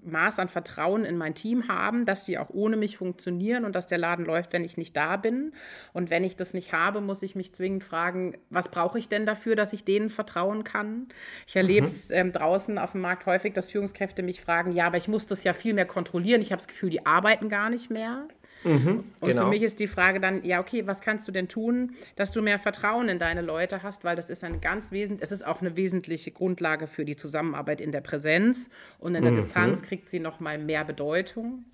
Maß 0.05 0.39
an 0.39 0.49
Vertrauen 0.49 1.05
in 1.05 1.17
mein 1.17 1.35
Team 1.35 1.69
haben, 1.69 2.05
dass 2.05 2.25
die 2.25 2.39
auch 2.39 2.51
ohne 2.51 2.77
mich 2.77 2.97
funktionieren 2.97 3.65
und 3.65 3.75
dass 3.75 3.87
der 3.87 3.99
Laden 3.99 4.25
läuft, 4.25 4.53
wenn 4.53 4.65
ich 4.65 4.77
nicht 4.77 4.97
da 4.97 5.17
bin. 5.17 5.53
Und 5.93 6.11
wenn 6.11 6.25
ich 6.25 6.37
das 6.37 6.55
nicht 6.55 6.73
habe, 6.73 7.01
muss 7.01 7.23
ich 7.23 7.35
mich 7.35 7.55
zwingend 7.55 7.85
fragen, 7.85 8.37
was 8.51 8.71
brauche 8.71 8.99
ich 8.99 9.09
denn 9.09 9.27
dafür, 9.27 9.57
dass 9.57 9.73
ich 9.73 9.85
denen 9.85 10.11
vertrauen 10.11 10.65
kann? 10.65 11.09
Ich 11.47 11.57
erlebe 11.57 11.87
es 11.87 12.09
mhm. 12.09 12.17
ähm, 12.17 12.33
draußen 12.33 12.79
auf 12.79 12.93
dem 12.93 13.01
Markt 13.01 13.27
häufig, 13.27 13.55
dass 13.55 13.67
Führungskräfte 13.71 14.23
mich 14.23 14.41
fragen, 14.41 14.73
ja, 14.73 14.87
aber 14.87 14.97
ich 14.97 15.09
muss 15.09 15.27
das 15.27 15.45
ja 15.45 15.53
viel 15.53 15.75
mehr 15.75 15.87
kontrollieren. 15.87 16.41
Ich 16.41 16.53
habe 16.53 16.59
das 16.59 16.69
Gefühl, 16.69 16.91
die 16.91 17.07
arbeiten 17.07 17.49
gar 17.49 17.71
nicht 17.71 17.91
mehr. 17.91 18.29
Mhm, 18.65 19.05
und 19.21 19.29
genau. 19.29 19.45
für 19.45 19.49
mich 19.49 19.63
ist 19.63 19.79
die 19.79 19.87
Frage 19.87 20.21
dann, 20.21 20.45
ja, 20.45 20.61
okay, 20.61 20.87
was 20.87 21.01
kannst 21.01 21.29
du 21.29 21.33
denn 21.33 21.49
tun, 21.49 21.95
dass 22.17 22.33
du 22.33 22.43
mehr 22.43 22.59
Vertrauen 22.59 23.09
in 23.09 23.19
deine 23.19 23.41
Leute 23.41 23.83
hast, 23.83 24.05
weil 24.05 24.17
das 24.17 24.31
ist 24.31 24.45
eine 24.45 24.59
ganz 24.59 24.91
wesentlich, 24.91 25.23
es 25.23 25.33
ist 25.33 25.47
auch 25.47 25.61
eine 25.61 25.77
wesentliche 25.77 26.31
Grundlage 26.31 26.87
für 26.87 27.05
die 27.05 27.17
Zusammenarbeit 27.17 27.81
in 27.81 27.93
der 27.93 28.01
Präsenz 28.01 28.71
und 28.99 29.15
in 29.15 29.23
der 29.23 29.33
mhm. 29.33 29.37
Distanz 29.37 29.83
kriegt 29.83 30.09
sie 30.09 30.21
noch 30.21 30.41
mal 30.41 30.59
mehr 30.59 30.85
Bedeutung. 30.85 31.65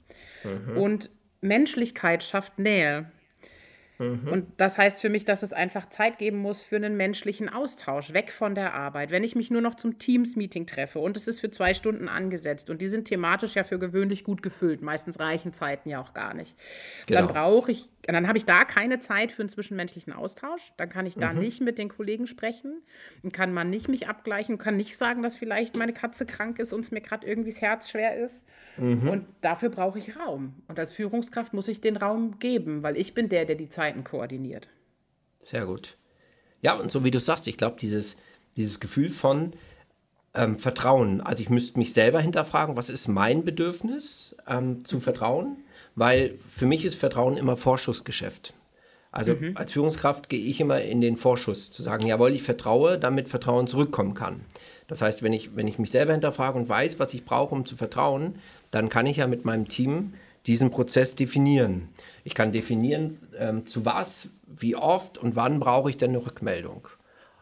Mhm. 0.44 0.76
Und 0.76 1.10
Menschlichkeit 1.40 2.22
schafft 2.22 2.58
Nähe. 2.58 3.10
Mhm. 3.98 4.28
Und 4.28 4.46
das 4.56 4.76
heißt 4.76 5.00
für 5.00 5.08
mich, 5.08 5.24
dass 5.24 5.42
es 5.42 5.52
einfach 5.52 5.88
Zeit 5.88 6.18
geben 6.18 6.38
muss 6.38 6.64
für 6.64 6.76
einen 6.76 6.96
menschlichen 6.96 7.48
Austausch, 7.48 8.12
weg 8.12 8.32
von 8.32 8.54
der 8.54 8.74
Arbeit. 8.74 9.10
Wenn 9.10 9.22
ich 9.22 9.36
mich 9.36 9.50
nur 9.50 9.60
noch 9.60 9.74
zum 9.74 9.98
Teams-Meeting 9.98 10.66
treffe 10.66 10.98
und 10.98 11.16
es 11.16 11.28
ist 11.28 11.40
für 11.40 11.50
zwei 11.50 11.74
Stunden 11.74 12.08
angesetzt 12.08 12.70
und 12.70 12.80
die 12.80 12.88
sind 12.88 13.06
thematisch 13.06 13.54
ja 13.54 13.62
für 13.62 13.78
gewöhnlich 13.78 14.24
gut 14.24 14.42
gefüllt, 14.42 14.82
meistens 14.82 15.20
reichen 15.20 15.52
Zeiten 15.52 15.88
ja 15.88 16.00
auch 16.00 16.12
gar 16.12 16.34
nicht, 16.34 16.56
genau. 17.06 17.20
dann 17.20 17.28
brauche 17.28 17.70
ich 17.70 17.88
dann 18.12 18.28
habe 18.28 18.36
ich 18.36 18.44
da 18.44 18.64
keine 18.64 18.98
Zeit 18.98 19.32
für 19.32 19.42
einen 19.42 19.48
zwischenmenschlichen 19.48 20.12
Austausch. 20.12 20.72
Dann 20.76 20.90
kann 20.90 21.06
ich 21.06 21.14
da 21.14 21.32
mhm. 21.32 21.40
nicht 21.40 21.60
mit 21.62 21.78
den 21.78 21.88
Kollegen 21.88 22.26
sprechen 22.26 22.82
und 23.22 23.32
kann 23.32 23.52
man 23.52 23.70
nicht 23.70 23.88
mich 23.88 24.08
abgleichen, 24.08 24.58
kann 24.58 24.76
nicht 24.76 24.98
sagen, 24.98 25.22
dass 25.22 25.36
vielleicht 25.36 25.78
meine 25.78 25.94
Katze 25.94 26.26
krank 26.26 26.58
ist 26.58 26.72
und 26.72 26.80
es 26.80 26.90
mir 26.90 27.00
gerade 27.00 27.26
irgendwie 27.26 27.50
das 27.50 27.62
Herz 27.62 27.90
schwer 27.90 28.16
ist. 28.16 28.44
Mhm. 28.76 29.08
Und 29.08 29.26
dafür 29.40 29.70
brauche 29.70 29.98
ich 29.98 30.16
Raum. 30.18 30.54
Und 30.68 30.78
als 30.78 30.92
Führungskraft 30.92 31.54
muss 31.54 31.68
ich 31.68 31.80
den 31.80 31.96
Raum 31.96 32.38
geben, 32.38 32.82
weil 32.82 32.96
ich 32.98 33.14
bin 33.14 33.28
der, 33.28 33.46
der 33.46 33.56
die 33.56 33.68
Zeiten 33.68 34.04
koordiniert. 34.04 34.68
Sehr 35.40 35.64
gut. 35.64 35.96
Ja, 36.60 36.74
und 36.74 36.90
so 36.92 37.04
wie 37.04 37.10
du 37.10 37.20
sagst, 37.20 37.46
ich 37.46 37.56
glaube, 37.56 37.76
dieses, 37.80 38.16
dieses 38.56 38.80
Gefühl 38.80 39.08
von 39.08 39.54
ähm, 40.34 40.58
Vertrauen, 40.58 41.20
also 41.20 41.42
ich 41.42 41.50
müsste 41.50 41.78
mich 41.78 41.92
selber 41.92 42.20
hinterfragen, 42.20 42.76
was 42.76 42.90
ist 42.90 43.08
mein 43.08 43.44
Bedürfnis 43.44 44.36
ähm, 44.46 44.84
zu 44.84 45.00
vertrauen? 45.00 45.63
Weil 45.94 46.38
für 46.46 46.66
mich 46.66 46.84
ist 46.84 46.96
Vertrauen 46.96 47.36
immer 47.36 47.56
Vorschussgeschäft. 47.56 48.54
Also 49.12 49.34
mhm. 49.34 49.56
als 49.56 49.72
Führungskraft 49.72 50.28
gehe 50.28 50.44
ich 50.44 50.60
immer 50.60 50.80
in 50.80 51.00
den 51.00 51.16
Vorschuss, 51.16 51.70
zu 51.70 51.82
sagen, 51.84 52.06
jawohl, 52.06 52.32
ich 52.32 52.42
vertraue, 52.42 52.98
damit 52.98 53.28
Vertrauen 53.28 53.68
zurückkommen 53.68 54.14
kann. 54.14 54.40
Das 54.88 55.02
heißt, 55.02 55.22
wenn 55.22 55.32
ich, 55.32 55.54
wenn 55.54 55.68
ich 55.68 55.78
mich 55.78 55.90
selber 55.90 56.12
hinterfrage 56.12 56.58
und 56.58 56.68
weiß, 56.68 56.98
was 56.98 57.14
ich 57.14 57.24
brauche, 57.24 57.54
um 57.54 57.64
zu 57.64 57.76
vertrauen, 57.76 58.40
dann 58.70 58.88
kann 58.88 59.06
ich 59.06 59.18
ja 59.18 59.28
mit 59.28 59.44
meinem 59.44 59.68
Team 59.68 60.14
diesen 60.46 60.70
Prozess 60.70 61.14
definieren. 61.14 61.90
Ich 62.24 62.34
kann 62.34 62.52
definieren, 62.52 63.18
ähm, 63.38 63.66
zu 63.66 63.84
was, 63.84 64.30
wie 64.46 64.76
oft 64.76 65.16
und 65.16 65.36
wann 65.36 65.60
brauche 65.60 65.90
ich 65.90 65.96
denn 65.96 66.10
eine 66.10 66.26
Rückmeldung. 66.26 66.88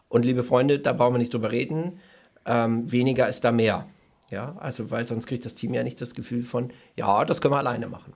Und 0.09 0.25
liebe 0.25 0.43
Freunde, 0.43 0.79
da 0.79 0.93
brauchen 0.93 1.15
wir 1.15 1.19
nicht 1.19 1.33
drüber 1.33 1.51
reden, 1.51 1.99
ähm, 2.45 2.91
weniger 2.91 3.27
ist 3.27 3.43
da 3.43 3.51
mehr. 3.51 3.87
Ja, 4.29 4.55
also 4.59 4.89
weil 4.91 5.07
sonst 5.07 5.27
kriegt 5.27 5.45
das 5.45 5.55
Team 5.55 5.73
ja 5.73 5.83
nicht 5.83 5.99
das 6.01 6.13
Gefühl 6.13 6.43
von, 6.43 6.71
ja, 6.95 7.25
das 7.25 7.41
können 7.41 7.53
wir 7.53 7.59
alleine 7.59 7.87
machen. 7.87 8.13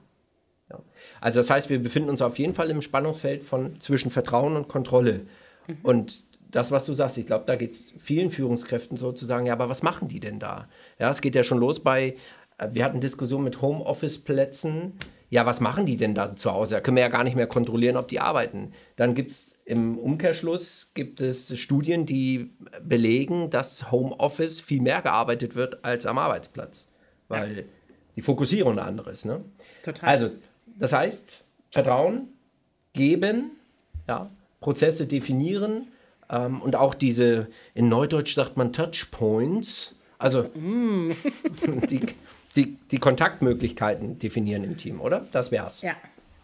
Also 1.20 1.40
das 1.40 1.50
heißt, 1.50 1.70
wir 1.70 1.82
befinden 1.82 2.10
uns 2.10 2.22
auf 2.22 2.38
jeden 2.38 2.54
Fall 2.54 2.70
im 2.70 2.82
Spannungsfeld 2.82 3.44
von 3.44 3.80
zwischen 3.80 4.10
Vertrauen 4.10 4.56
und 4.56 4.68
Kontrolle. 4.68 5.26
Mhm. 5.66 5.76
Und 5.82 6.22
das, 6.50 6.70
was 6.70 6.86
du 6.86 6.94
sagst, 6.94 7.18
ich 7.18 7.26
glaube, 7.26 7.44
da 7.46 7.56
geht 7.56 7.74
es 7.74 7.92
vielen 7.98 8.30
Führungskräften 8.30 8.96
sozusagen, 8.96 9.46
ja, 9.46 9.52
aber 9.52 9.68
was 9.68 9.82
machen 9.82 10.08
die 10.08 10.20
denn 10.20 10.38
da? 10.38 10.68
Ja, 10.98 11.10
es 11.10 11.20
geht 11.20 11.34
ja 11.34 11.44
schon 11.44 11.58
los 11.58 11.80
bei, 11.80 12.16
äh, 12.58 12.68
wir 12.72 12.84
hatten 12.84 13.00
Diskussion 13.00 13.44
mit 13.44 13.60
Homeoffice-Plätzen. 13.60 14.94
Ja, 15.30 15.44
was 15.44 15.60
machen 15.60 15.84
die 15.84 15.98
denn 15.98 16.14
da 16.14 16.36
zu 16.36 16.52
Hause? 16.52 16.76
Da 16.76 16.80
können 16.80 16.96
wir 16.96 17.02
ja 17.02 17.10
gar 17.10 17.24
nicht 17.24 17.36
mehr 17.36 17.46
kontrollieren, 17.46 17.96
ob 17.96 18.08
die 18.08 18.20
arbeiten. 18.20 18.72
Dann 18.96 19.14
gibt 19.14 19.32
es 19.32 19.56
im 19.66 19.98
Umkehrschluss 19.98 20.92
gibt 20.94 21.20
es 21.20 21.58
Studien, 21.58 22.06
die 22.06 22.52
belegen, 22.82 23.50
dass 23.50 23.92
Homeoffice 23.92 24.60
viel 24.60 24.80
mehr 24.80 25.02
gearbeitet 25.02 25.54
wird 25.54 25.84
als 25.84 26.06
am 26.06 26.16
Arbeitsplatz. 26.16 26.90
Weil 27.28 27.58
ja. 27.58 27.62
die 28.16 28.22
Fokussierung 28.22 28.72
eine 28.72 28.82
andere 28.84 29.10
ist. 29.10 29.26
Ne? 29.26 29.44
Total. 29.82 30.08
Also 30.08 30.30
das 30.78 30.92
heißt, 30.92 31.44
Vertrauen 31.70 32.28
geben, 32.92 33.50
ja, 34.06 34.30
Prozesse 34.60 35.06
definieren 35.06 35.88
ähm, 36.30 36.60
und 36.62 36.76
auch 36.76 36.94
diese, 36.94 37.48
in 37.74 37.88
Neudeutsch 37.88 38.34
sagt 38.34 38.56
man 38.56 38.72
Touchpoints, 38.72 39.96
also 40.18 40.44
mm. 40.54 41.12
die, 41.90 42.00
die, 42.56 42.76
die 42.90 42.98
Kontaktmöglichkeiten 42.98 44.18
definieren 44.18 44.64
im 44.64 44.76
Team, 44.76 45.00
oder? 45.00 45.26
Das 45.32 45.52
wär's. 45.52 45.82
Ja, 45.82 45.94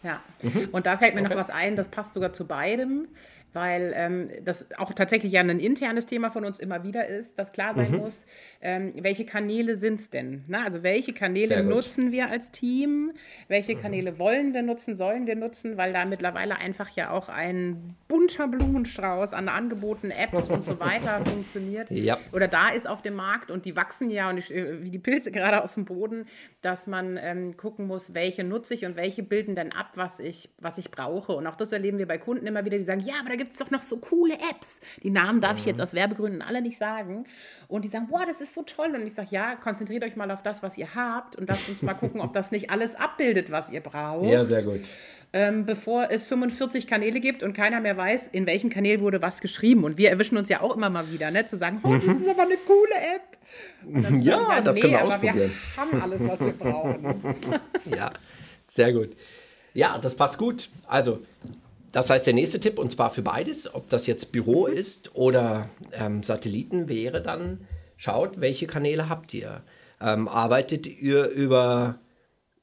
ja. 0.03 0.21
Mhm. 0.43 0.69
Und 0.71 0.87
da 0.87 0.97
fällt 0.97 1.15
mir 1.15 1.23
okay. 1.23 1.31
noch 1.31 1.37
was 1.37 1.51
ein, 1.51 1.77
das 1.77 1.89
passt 1.89 2.13
sogar 2.13 2.33
zu 2.33 2.47
beidem 2.47 3.09
weil 3.55 3.93
ähm, 3.97 4.29
das 4.45 4.67
auch 4.79 4.93
tatsächlich 4.93 5.33
ja 5.33 5.41
ein 5.41 5.59
internes 5.59 6.07
Thema 6.07 6.31
von 6.31 6.45
uns 6.45 6.59
immer 6.59 6.83
wieder 6.83 7.07
ist, 7.07 7.39
dass 7.39 7.53
klar 7.53 7.75
sein 7.75 7.93
mhm. 7.93 7.99
muss, 7.99 8.27
ähm, 8.61 8.93
welche 8.99 9.25
Kanäle 9.25 9.77
sind 9.77 10.01
es 10.01 10.11
denn? 10.11 10.45
Na, 10.49 10.65
also 10.65 10.83
welche 10.83 11.13
Kanäle 11.13 11.63
nutzen 11.63 12.13
wir 12.13 12.31
als 12.31 12.51
Team? 12.51 13.13
Welche 13.49 13.77
mhm. 13.77 13.81
Kanäle 13.81 14.19
wollen 14.19 14.53
wir 14.55 14.63
nutzen, 14.63 14.97
sollen 14.97 15.27
wir 15.27 15.37
nutzen? 15.37 15.77
Weil 15.77 15.93
da 15.93 16.05
mittlerweile 16.05 16.57
einfach 16.57 16.91
ja 16.91 17.11
auch 17.11 17.29
ein 17.29 17.95
bunter 18.09 18.49
Blumenstrauß 18.49 19.33
an 19.33 19.49
Angeboten, 19.49 20.11
Apps 20.11 20.49
und 20.49 20.67
so 20.67 20.81
weiter 20.81 21.21
funktioniert. 21.25 21.91
Ja. 21.91 22.19
Oder 22.33 22.49
da 22.49 22.71
ist 22.71 22.89
auf 22.89 23.03
dem 23.03 23.15
Markt 23.15 23.51
und 23.51 23.65
die 23.65 23.77
wachsen 23.77 24.11
ja 24.11 24.31
und 24.31 24.39
ich, 24.39 24.53
äh, 24.53 24.83
wie 24.83 24.91
die 24.91 24.99
Pilze 24.99 25.31
gerade 25.33 25.63
aus 25.63 25.75
dem 25.75 25.85
Boden, 25.85 26.27
dass 26.61 26.89
man 26.89 27.19
ähm, 27.23 27.57
gucken 27.57 27.87
muss, 27.87 28.15
welche 28.15 28.43
nutze 28.43 28.75
ich 28.75 28.85
und 28.85 28.97
welche 28.97 29.23
bilden 29.23 29.55
denn 29.55 29.73
ab, 29.73 29.93
was 29.95 30.19
ich, 30.19 30.51
was 30.59 30.79
ich 30.79 30.91
brauche. 30.91 31.33
Und 31.33 31.47
auch 31.47 31.57
das 31.57 31.71
erleben 31.71 31.99
wir 31.99 32.09
bei 32.09 32.19
Kunden 32.19 32.47
immer 32.47 32.65
wieder, 32.65 32.79
die 32.79 32.85
sagen, 32.85 33.01
ja, 33.01 33.15
aber 33.21 33.31
da 33.31 33.37
gibt 33.37 33.44
gibt 33.45 33.53
es 33.53 33.59
doch 33.59 33.71
noch 33.71 33.83
so 33.83 33.99
coole 33.99 34.35
Apps. 34.35 34.81
Die 35.03 35.11
Namen 35.11 35.43
darf 35.43 35.59
ich 35.59 35.67
jetzt 35.67 35.81
aus 35.81 35.93
Werbegründen 35.93 36.41
alle 36.41 36.63
nicht 36.63 36.79
sagen. 36.79 37.27
Und 37.69 37.85
die 37.85 37.89
sagen, 37.89 38.07
boah, 38.09 38.25
das 38.27 38.41
ist 38.41 38.55
so 38.55 38.63
toll. 38.63 38.95
Und 38.95 39.07
ich 39.07 39.15
sage, 39.15 39.29
ja, 39.33 39.55
konzentriert 39.57 40.03
euch 40.03 40.17
mal 40.17 40.31
auf 40.31 40.43
das, 40.43 40.63
was 40.63 40.79
ihr 40.79 40.95
habt 40.95 41.37
und 41.37 41.49
lasst 41.49 41.69
uns 41.69 41.83
mal 41.83 41.93
gucken, 41.93 42.23
ob 42.23 42.33
das 42.33 42.51
nicht 42.53 42.71
alles 42.71 42.95
abbildet, 42.95 43.51
was 43.51 43.71
ihr 43.71 43.81
braucht. 43.81 44.27
Ja, 44.27 44.45
sehr 44.45 44.63
gut. 44.63 44.81
Ähm, 45.35 45.67
bevor 45.67 46.11
es 46.11 46.25
45 46.25 46.87
Kanäle 46.87 47.21
gibt 47.21 47.43
und 47.43 47.53
keiner 47.53 47.81
mehr 47.81 47.97
weiß, 47.97 48.29
in 48.29 48.47
welchem 48.47 48.71
Kanal 48.71 49.01
wurde 49.01 49.21
was 49.21 49.41
geschrieben. 49.41 49.85
Und 49.85 49.99
wir 49.99 50.09
erwischen 50.09 50.39
uns 50.39 50.49
ja 50.49 50.63
auch 50.63 50.75
immer 50.75 50.89
mal 50.89 51.11
wieder, 51.11 51.31
ne? 51.31 51.45
zu 51.45 51.57
sagen, 51.57 51.81
oh, 51.83 51.95
das 51.95 52.19
ist 52.19 52.29
aber 52.29 52.43
eine 52.43 52.57
coole 52.57 52.95
App. 52.95 54.23
Ja, 54.23 54.45
sagen, 54.45 54.65
das 54.65 54.81
können 54.81 54.93
wir 54.93 55.01
aber 55.01 55.09
ausprobieren. 55.09 55.37
wir 55.37 55.77
haben 55.77 56.03
alles, 56.03 56.29
was 56.29 56.41
wir 56.41 56.53
brauchen. 56.53 57.35
Ja, 57.85 58.13
sehr 58.67 58.93
gut. 58.93 59.17
Ja, 59.75 59.99
das 59.99 60.17
passt 60.17 60.39
gut. 60.39 60.69
Also, 60.87 61.21
das 61.95 62.11
heißt, 62.11 62.27
der 62.27 62.35
nächste 62.35 62.59
Tipp, 62.59 62.81
und 62.81 62.91
zwar 62.91 63.11
für 63.11 63.23
beides, 63.23 63.73
ob 63.73 63.89
das 63.89 64.09
jetzt 64.09 64.33
Büro 64.33 64.67
ist 64.67 65.15
oder 65.15 65.71
ähm, 65.93 66.25
Satelliten, 66.25 66.89
wäre 66.89 67.23
dann, 67.23 67.69
schaut, 67.97 68.41
welche 68.41 68.67
Kanäle 68.67 69.09
habt 69.09 69.33
ihr. 69.33 69.63
Ähm, 70.01 70.27
arbeitet 70.27 70.89
ihr 70.89 71.29
über, 71.29 72.01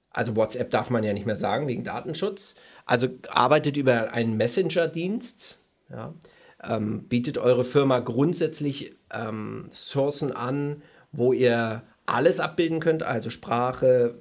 also 0.09 0.35
WhatsApp 0.35 0.69
darf 0.69 0.89
man 0.89 1.05
ja 1.05 1.13
nicht 1.13 1.25
mehr 1.25 1.37
sagen, 1.37 1.69
wegen 1.69 1.85
Datenschutz. 1.85 2.55
Also 2.85 3.07
arbeitet 3.29 3.77
über 3.77 4.11
einen 4.11 4.35
Messenger-Dienst, 4.35 5.59
ja, 5.89 6.13
ähm, 6.61 7.03
bietet 7.03 7.37
eure 7.37 7.63
Firma 7.63 7.99
grundsätzlich 7.99 8.97
ähm, 9.13 9.69
Sourcen 9.71 10.33
an, 10.33 10.81
wo 11.13 11.31
ihr 11.31 11.83
alles 12.05 12.41
abbilden 12.41 12.81
könnt, 12.81 13.03
also 13.03 13.29
Sprache, 13.29 14.15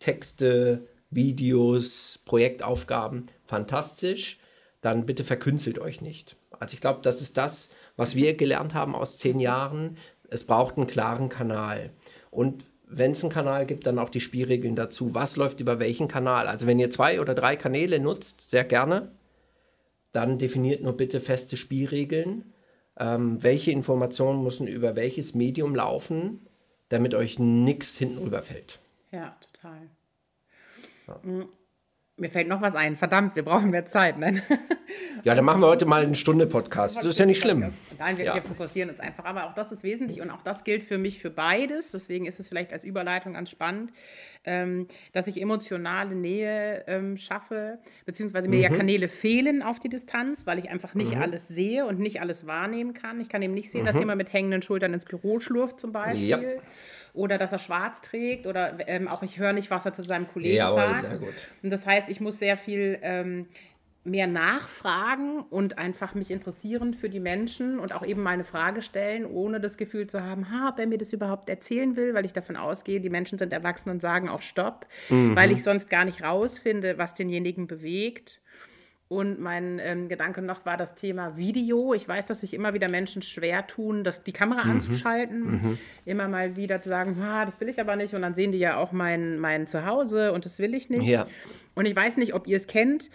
Texte, 0.00 0.86
Videos, 1.08 2.20
Projektaufgaben, 2.26 3.28
fantastisch. 3.46 4.38
Dann 4.80 5.06
bitte 5.06 5.24
verkünstelt 5.24 5.78
euch 5.78 6.00
nicht. 6.00 6.36
Also 6.58 6.74
ich 6.74 6.80
glaube, 6.80 7.00
das 7.02 7.20
ist 7.20 7.36
das, 7.36 7.70
was 7.96 8.14
wir 8.14 8.36
gelernt 8.36 8.74
haben 8.74 8.94
aus 8.94 9.18
zehn 9.18 9.40
Jahren. 9.40 9.98
Es 10.30 10.44
braucht 10.44 10.76
einen 10.76 10.86
klaren 10.86 11.28
Kanal. 11.28 11.90
Und 12.30 12.64
wenn 12.86 13.12
es 13.12 13.22
einen 13.22 13.32
Kanal 13.32 13.66
gibt, 13.66 13.86
dann 13.86 13.98
auch 13.98 14.10
die 14.10 14.20
Spielregeln 14.20 14.74
dazu. 14.74 15.14
Was 15.14 15.36
läuft 15.36 15.60
über 15.60 15.78
welchen 15.78 16.08
Kanal? 16.08 16.48
Also 16.48 16.66
wenn 16.66 16.78
ihr 16.78 16.90
zwei 16.90 17.20
oder 17.20 17.34
drei 17.34 17.56
Kanäle 17.56 18.00
nutzt, 18.00 18.50
sehr 18.50 18.64
gerne, 18.64 19.12
dann 20.12 20.38
definiert 20.38 20.82
nur 20.82 20.96
bitte 20.96 21.20
feste 21.20 21.56
Spielregeln. 21.56 22.52
Ähm, 22.98 23.42
welche 23.42 23.70
Informationen 23.70 24.42
müssen 24.42 24.66
über 24.66 24.96
welches 24.96 25.34
Medium 25.34 25.74
laufen, 25.74 26.46
damit 26.88 27.14
euch 27.14 27.38
nichts 27.38 27.96
hinten 27.96 28.18
rüberfällt. 28.18 28.80
Ja, 29.12 29.36
total. 29.40 29.90
Mm, 31.22 31.44
Mir 32.20 32.28
fällt 32.28 32.48
noch 32.48 32.60
was 32.60 32.74
ein. 32.74 32.96
Verdammt, 32.96 33.34
wir 33.34 33.42
brauchen 33.44 33.70
mehr 33.70 33.86
Zeit. 33.86 34.18
Nein. 34.18 34.42
Ja, 35.22 35.34
dann 35.34 35.44
machen 35.44 35.60
wir 35.60 35.66
heute 35.66 35.84
mal 35.84 36.02
eine 36.02 36.14
Stunde 36.14 36.46
Podcast. 36.46 36.96
Das 36.96 37.04
ist 37.04 37.18
ja 37.18 37.26
nicht 37.26 37.40
schlimm. 37.42 37.72
Nein, 37.98 38.16
wir, 38.16 38.24
Ja. 38.24 38.34
wir 38.36 38.42
fokussieren 38.42 38.88
uns 38.88 38.98
einfach. 39.00 39.24
Aber 39.26 39.44
auch 39.46 39.54
das 39.54 39.70
ist 39.70 39.82
wesentlich 39.84 40.20
und 40.22 40.30
auch 40.30 40.40
das 40.42 40.64
gilt 40.64 40.82
für 40.82 40.96
mich 40.98 41.20
für 41.20 41.28
beides. 41.30 41.90
Deswegen 41.92 42.24
ist 42.26 42.40
es 42.40 42.48
vielleicht 42.48 42.72
als 42.72 42.84
Überleitung 42.84 43.34
ganz 43.34 43.50
spannend, 43.50 43.92
ähm, 44.44 44.86
dass 45.12 45.26
ich 45.26 45.40
emotionale 45.40 46.14
Nähe 46.14 46.84
ähm, 46.86 47.18
schaffe, 47.18 47.78
beziehungsweise 48.06 48.48
mir 48.48 48.56
Mhm. 48.56 48.62
ja 48.62 48.70
Kanäle 48.70 49.08
fehlen 49.08 49.62
auf 49.62 49.78
die 49.78 49.90
Distanz, 49.90 50.46
weil 50.46 50.58
ich 50.58 50.70
einfach 50.70 50.94
nicht 50.94 51.16
alles 51.18 51.46
sehe 51.48 51.84
und 51.86 52.00
nicht 52.00 52.20
alles 52.22 52.46
wahrnehmen 52.46 52.94
kann. 52.94 53.20
Ich 53.20 53.28
kann 53.28 53.42
eben 53.42 53.54
nicht 53.54 53.70
sehen, 53.70 53.84
dass 53.84 53.98
jemand 53.98 54.16
mit 54.18 54.32
hängenden 54.32 54.62
Schultern 54.62 54.94
ins 54.94 55.04
Büro 55.04 55.38
schlurft 55.38 55.78
zum 55.78 55.92
Beispiel. 55.92 56.36
Mhm. 56.36 56.42
Ja. 56.44 56.48
Oder 57.12 57.38
dass 57.38 57.52
er 57.52 57.58
schwarz 57.58 58.02
trägt 58.02 58.46
oder 58.46 58.78
ähm, 58.86 59.08
auch 59.08 59.22
ich 59.22 59.38
höre 59.38 59.52
nicht, 59.52 59.70
was 59.70 59.84
er 59.84 59.92
zu 59.92 60.02
seinem 60.02 60.26
Kollegen 60.26 60.56
Jawohl, 60.56 60.76
sagt. 60.76 61.02
sehr 61.02 61.18
gut. 61.18 61.34
Und 61.62 61.70
das 61.70 61.86
heißt, 61.86 62.08
ich 62.08 62.20
muss 62.20 62.38
sehr 62.38 62.56
viel 62.56 62.98
ähm, 63.02 63.46
mehr 64.02 64.26
nachfragen 64.26 65.40
und 65.50 65.78
einfach 65.78 66.14
mich 66.14 66.30
interessieren 66.30 66.94
für 66.94 67.10
die 67.10 67.20
Menschen 67.20 67.78
und 67.78 67.92
auch 67.92 68.04
eben 68.04 68.22
meine 68.22 68.44
Frage 68.44 68.80
stellen, 68.80 69.26
ohne 69.26 69.60
das 69.60 69.76
Gefühl 69.76 70.06
zu 70.06 70.22
haben, 70.22 70.50
ha, 70.50 70.70
ob 70.70 70.78
er 70.78 70.86
mir 70.86 70.96
das 70.96 71.12
überhaupt 71.12 71.50
erzählen 71.50 71.96
will, 71.96 72.14
weil 72.14 72.24
ich 72.24 72.32
davon 72.32 72.56
ausgehe, 72.56 73.00
die 73.00 73.10
Menschen 73.10 73.38
sind 73.38 73.52
erwachsen 73.52 73.90
und 73.90 74.00
sagen 74.00 74.30
auch 74.30 74.40
Stopp, 74.40 74.86
weil 75.10 75.50
ich 75.52 75.62
sonst 75.62 75.90
gar 75.90 76.06
nicht 76.06 76.22
rausfinde, 76.22 76.96
was 76.96 77.14
denjenigen 77.14 77.66
bewegt. 77.66 78.40
Und 79.12 79.40
mein 79.40 79.80
ähm, 79.82 80.08
Gedanke 80.08 80.40
noch 80.40 80.64
war 80.64 80.76
das 80.76 80.94
Thema 80.94 81.36
Video. 81.36 81.94
Ich 81.94 82.06
weiß, 82.06 82.26
dass 82.26 82.42
sich 82.42 82.54
immer 82.54 82.74
wieder 82.74 82.86
Menschen 82.86 83.22
schwer 83.22 83.66
tun, 83.66 84.04
das, 84.04 84.22
die 84.22 84.30
Kamera 84.30 84.60
anzuschalten. 84.70 85.78
Immer 86.04 86.28
mal 86.28 86.54
wieder 86.54 86.80
zu 86.80 86.88
sagen, 86.88 87.20
ah, 87.20 87.44
das 87.44 87.60
will 87.60 87.68
ich 87.68 87.80
aber 87.80 87.96
nicht. 87.96 88.14
Und 88.14 88.22
dann 88.22 88.34
sehen 88.34 88.52
die 88.52 88.60
ja 88.60 88.76
auch 88.76 88.92
mein, 88.92 89.40
mein 89.40 89.66
Zuhause 89.66 90.32
und 90.32 90.44
das 90.44 90.60
will 90.60 90.74
ich 90.74 90.90
nicht. 90.90 91.08
Ja. 91.08 91.26
Und 91.74 91.86
ich 91.86 91.96
weiß 91.96 92.18
nicht, 92.18 92.34
ob 92.34 92.46
ihr 92.46 92.56
es 92.56 92.68
kennt. 92.68 93.10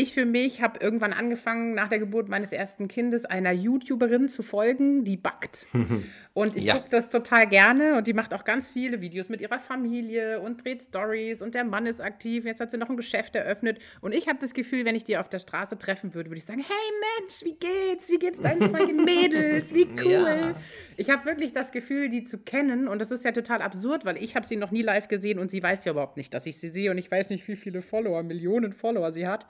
Ich 0.00 0.14
für 0.14 0.24
mich 0.24 0.62
habe 0.62 0.78
irgendwann 0.80 1.12
angefangen, 1.12 1.74
nach 1.74 1.88
der 1.88 1.98
Geburt 1.98 2.28
meines 2.28 2.52
ersten 2.52 2.86
Kindes 2.86 3.24
einer 3.24 3.50
YouTuberin 3.50 4.28
zu 4.28 4.42
folgen, 4.42 5.02
die 5.04 5.16
backt. 5.16 5.66
Und 6.34 6.56
ich 6.56 6.64
Ja. 6.64 6.74
gucke 6.76 6.88
das 6.90 7.10
total 7.10 7.48
gerne 7.48 7.96
und 7.96 8.06
die 8.06 8.12
macht 8.12 8.32
auch 8.32 8.44
ganz 8.44 8.70
viele 8.70 9.00
Videos 9.00 9.28
mit 9.28 9.40
ihrer 9.40 9.58
Familie 9.58 10.38
und 10.38 10.62
dreht 10.64 10.82
Stories 10.84 11.42
und 11.42 11.52
der 11.56 11.64
Mann 11.64 11.84
ist 11.84 12.00
aktiv. 12.00 12.44
Jetzt 12.44 12.60
hat 12.60 12.70
sie 12.70 12.76
noch 12.78 12.88
ein 12.88 12.96
Geschäft 12.96 13.34
eröffnet. 13.34 13.80
Und 14.02 14.14
ich 14.14 14.28
habe 14.28 14.38
das 14.40 14.54
Gefühl, 14.54 14.84
wenn 14.84 14.94
ich 14.94 15.02
die 15.02 15.16
auf 15.16 15.28
der 15.28 15.40
Straße 15.40 15.76
treffen 15.78 16.14
würde, 16.14 16.30
würde 16.30 16.38
ich 16.38 16.44
sagen: 16.44 16.60
Hey 16.64 16.92
Mensch, 17.18 17.40
wie 17.42 17.56
geht's? 17.58 18.08
Wie 18.08 18.20
geht's 18.20 18.40
deinen 18.40 18.68
zwei 18.70 18.84
Mädels? 18.92 19.74
Wie 19.74 19.88
cool. 20.04 20.12
Ja. 20.12 20.54
Ich 20.96 21.10
habe 21.10 21.24
wirklich 21.24 21.52
das 21.52 21.72
Gefühl, 21.72 22.08
die 22.08 22.22
zu 22.22 22.38
kennen. 22.38 22.86
Und 22.86 23.00
das 23.00 23.10
ist 23.10 23.24
ja 23.24 23.32
total 23.32 23.60
absurd, 23.60 24.04
weil 24.04 24.22
ich 24.22 24.36
habe 24.36 24.46
sie 24.46 24.54
noch 24.54 24.70
nie 24.70 24.82
live 24.82 25.08
gesehen 25.08 25.40
und 25.40 25.50
sie 25.50 25.60
weiß 25.60 25.84
ja 25.86 25.90
überhaupt 25.92 26.16
nicht, 26.18 26.32
dass 26.34 26.46
ich 26.46 26.58
sie 26.60 26.68
sehe. 26.68 26.92
Und 26.92 26.98
ich 26.98 27.10
weiß 27.10 27.30
nicht, 27.30 27.48
wie 27.48 27.56
viele 27.56 27.82
Follower, 27.82 28.22
Millionen 28.22 28.72
Follower 28.72 29.10
sie 29.10 29.26
hat. 29.26 29.44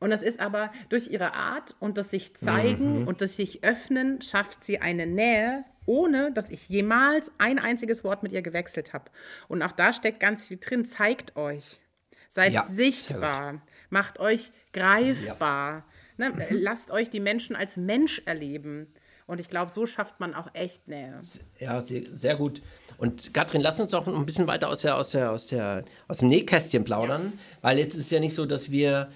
Und 0.00 0.10
das 0.10 0.22
ist 0.22 0.40
aber 0.40 0.72
durch 0.88 1.08
ihre 1.08 1.34
Art 1.34 1.74
und 1.80 1.98
das 1.98 2.10
sich 2.10 2.34
zeigen 2.34 3.06
und 3.06 3.20
das 3.20 3.36
sich 3.36 3.64
öffnen, 3.64 4.20
schafft 4.20 4.64
sie 4.64 4.80
eine 4.80 5.06
Nähe, 5.06 5.64
ohne 5.86 6.32
dass 6.32 6.50
ich 6.50 6.68
jemals 6.68 7.32
ein 7.38 7.58
einziges 7.58 8.04
Wort 8.04 8.22
mit 8.22 8.32
ihr 8.32 8.42
gewechselt 8.42 8.92
habe. 8.92 9.10
Und 9.48 9.62
auch 9.62 9.72
da 9.72 9.92
steckt 9.92 10.20
ganz 10.20 10.44
viel 10.44 10.58
drin. 10.58 10.84
Zeigt 10.84 11.36
euch. 11.36 11.80
Seid 12.28 12.52
Ja, 12.52 12.64
sichtbar. 12.64 13.62
Macht 13.90 14.18
euch 14.18 14.50
greifbar. 14.72 15.84
Ne? 16.16 16.32
Lasst 16.50 16.90
euch 16.90 17.10
die 17.10 17.20
Menschen 17.20 17.56
als 17.56 17.76
Mensch 17.76 18.22
erleben. 18.24 18.92
Und 19.26 19.40
ich 19.40 19.48
glaube, 19.48 19.70
so 19.70 19.86
schafft 19.86 20.20
man 20.20 20.34
auch 20.34 20.48
echt 20.52 20.86
Nähe. 20.86 21.18
Ja, 21.58 21.82
sehr, 22.14 22.36
gut. 22.36 22.60
Und 22.98 23.32
Katrin, 23.32 23.62
lass 23.62 23.80
uns 23.80 23.92
doch 23.92 24.06
ein 24.06 24.26
bisschen 24.26 24.46
weiter 24.46 24.68
aus, 24.68 24.82
der, 24.82 24.96
aus, 24.96 25.10
der, 25.12 25.30
aus, 25.30 25.46
der, 25.46 25.84
aus 26.08 26.18
dem 26.18 26.28
Nähkästchen 26.28 26.84
plaudern, 26.84 27.32
weil 27.62 27.78
jetzt 27.78 27.94
ist 27.94 28.04
es 28.04 28.10
ja 28.10 28.20
nicht 28.20 28.34
so, 28.34 28.44
dass 28.44 28.70
wir 28.70 29.10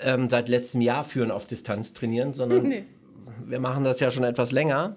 ähm, 0.00 0.28
seit 0.30 0.48
letztem 0.48 0.80
Jahr 0.80 1.04
führen 1.04 1.30
auf 1.30 1.46
Distanz 1.46 1.92
trainieren, 1.94 2.34
sondern 2.34 2.62
Nee. 2.68 2.84
wir 3.46 3.60
machen 3.60 3.84
das 3.84 4.00
ja 4.00 4.10
schon 4.10 4.24
etwas 4.24 4.52
länger. 4.52 4.96